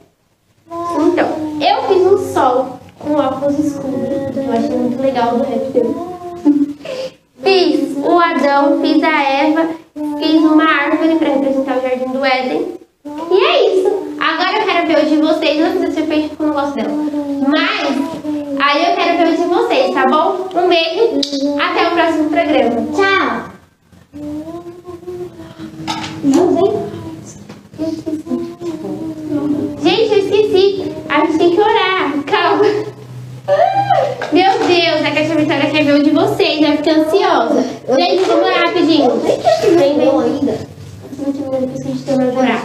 Então, 0.67 1.29
eu 1.61 1.89
fiz 1.89 2.07
um 2.07 2.33
sol 2.33 2.79
com 2.99 3.15
óculos 3.15 3.59
escuros. 3.59 4.37
Eu 4.37 4.53
achei 4.53 4.77
muito 4.77 5.01
legal 5.03 5.37
do 5.37 5.45
Rap 5.45 5.73
Fiz 7.43 7.97
o 7.99 8.19
Adão, 8.19 8.81
fiz 8.81 9.03
a 9.03 9.23
Eva, 9.23 9.69
fiz 10.19 10.43
uma 10.43 10.65
árvore 10.65 11.17
para 11.17 11.35
representar 11.35 11.79
o 11.79 11.83
jardim 11.83 12.11
do 12.13 12.25
Éden. 12.25 12.75
E 13.31 13.45
é 13.45 13.75
isso. 13.75 13.89
Agora 14.19 14.59
eu 14.59 14.65
quero 14.67 14.87
ver 14.87 15.05
o 15.05 15.09
de 15.09 15.17
vocês. 15.17 15.59
Eu 15.59 15.67
não 15.67 15.73
fiz 15.73 15.91
a 15.91 15.93
serpente 15.93 16.29
porque 16.29 16.43
eu 16.43 16.47
não 16.47 16.55
gosto 16.55 16.75
dela. 16.75 16.91
Mas 17.49 17.89
aí 18.63 18.91
eu 18.91 18.97
quero 18.97 19.19
ver 19.19 19.29
o 19.29 19.37
de 19.37 19.45
vocês, 19.45 19.95
tá 19.95 20.07
bom? 20.07 20.49
Um 20.55 20.69
beijo. 20.69 21.21
Até 21.61 21.89
o 21.89 21.91
próximo 21.93 22.31
programa. 22.31 22.87
Tchau! 22.95 23.55
Não 26.25 26.55
vem. 26.55 27.04
Gente, 29.83 30.13
eu 30.13 30.19
esqueci. 30.19 30.93
A 31.09 31.25
gente 31.27 31.39
tem 31.39 31.51
que 31.51 31.61
orar. 31.61 32.13
Calma. 32.25 32.65
Meu 34.33 34.53
Deus, 34.67 35.01
a 35.05 35.11
Cátia 35.11 35.35
Vitória 35.35 35.71
quer 35.71 35.85
ver 35.85 35.95
o 35.95 36.03
de 36.03 36.11
vocês. 36.11 36.61
Vai 36.61 36.77
ficar 36.77 36.93
ansiosa. 36.93 37.65
Gente, 37.99 38.25
vamos 38.25 38.45
lá 38.45 38.59
rapidinho. 38.67 39.11
Vem, 39.77 39.97
vem. 39.97 40.09
ainda. 40.09 40.59
Não 41.19 41.33
terminou 41.33 41.61
depois 41.61 41.83
que 41.83 41.89
a 41.89 41.93
gente 41.93 42.05
terminou 42.05 42.33
de 42.33 42.39
orar. 42.39 42.65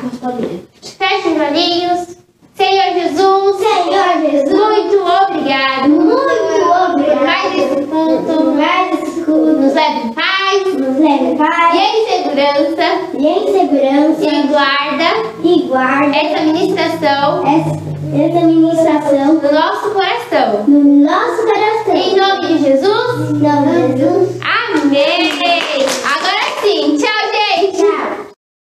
Fechem 0.97 1.33
os 1.33 1.41
olhinhos. 1.41 2.17
Senhor 2.55 2.93
Jesus. 2.93 3.57
Senhor 3.57 4.31
Jesus. 4.31 4.53
Muito 4.53 4.97
obrigado. 4.97 5.89
Muito 5.89 6.65
obrigado. 6.91 7.25
Mais 7.25 7.57
esse 7.57 7.83
culto. 7.85 8.51
Mais 8.51 9.01
esse 9.01 9.21
culto. 9.21 9.53
Nos 9.53 9.73
leve 9.73 9.99
em 10.07 10.13
paz 10.13 10.28
vai, 10.49 10.63
nos 10.63 10.97
levar, 10.97 11.75
e 11.75 11.79
em 11.79 12.07
segurança, 12.07 12.83
e 13.17 13.27
em 13.27 13.45
segurança, 13.51 14.23
e 14.23 14.47
guarda, 14.47 15.09
e 15.43 15.61
guarda. 15.67 16.17
Essa 16.17 16.43
ministração, 16.43 17.47
essa, 17.47 17.79
essa 18.15 18.45
ministração 18.47 19.33
no 19.35 19.51
nosso 19.51 19.91
coração, 19.91 20.63
no 20.67 20.83
nosso 21.05 21.43
coração. 21.45 21.95
Em 21.95 22.15
nome 22.15 22.47
de 22.47 22.63
Jesus, 22.63 23.29
em 23.29 23.33
nome 23.33 23.93
de 23.93 23.99
Jesus. 23.99 24.39
Amém. 24.41 25.39
Agora 26.03 26.61
sim, 26.61 26.97
tchau. 26.97 27.18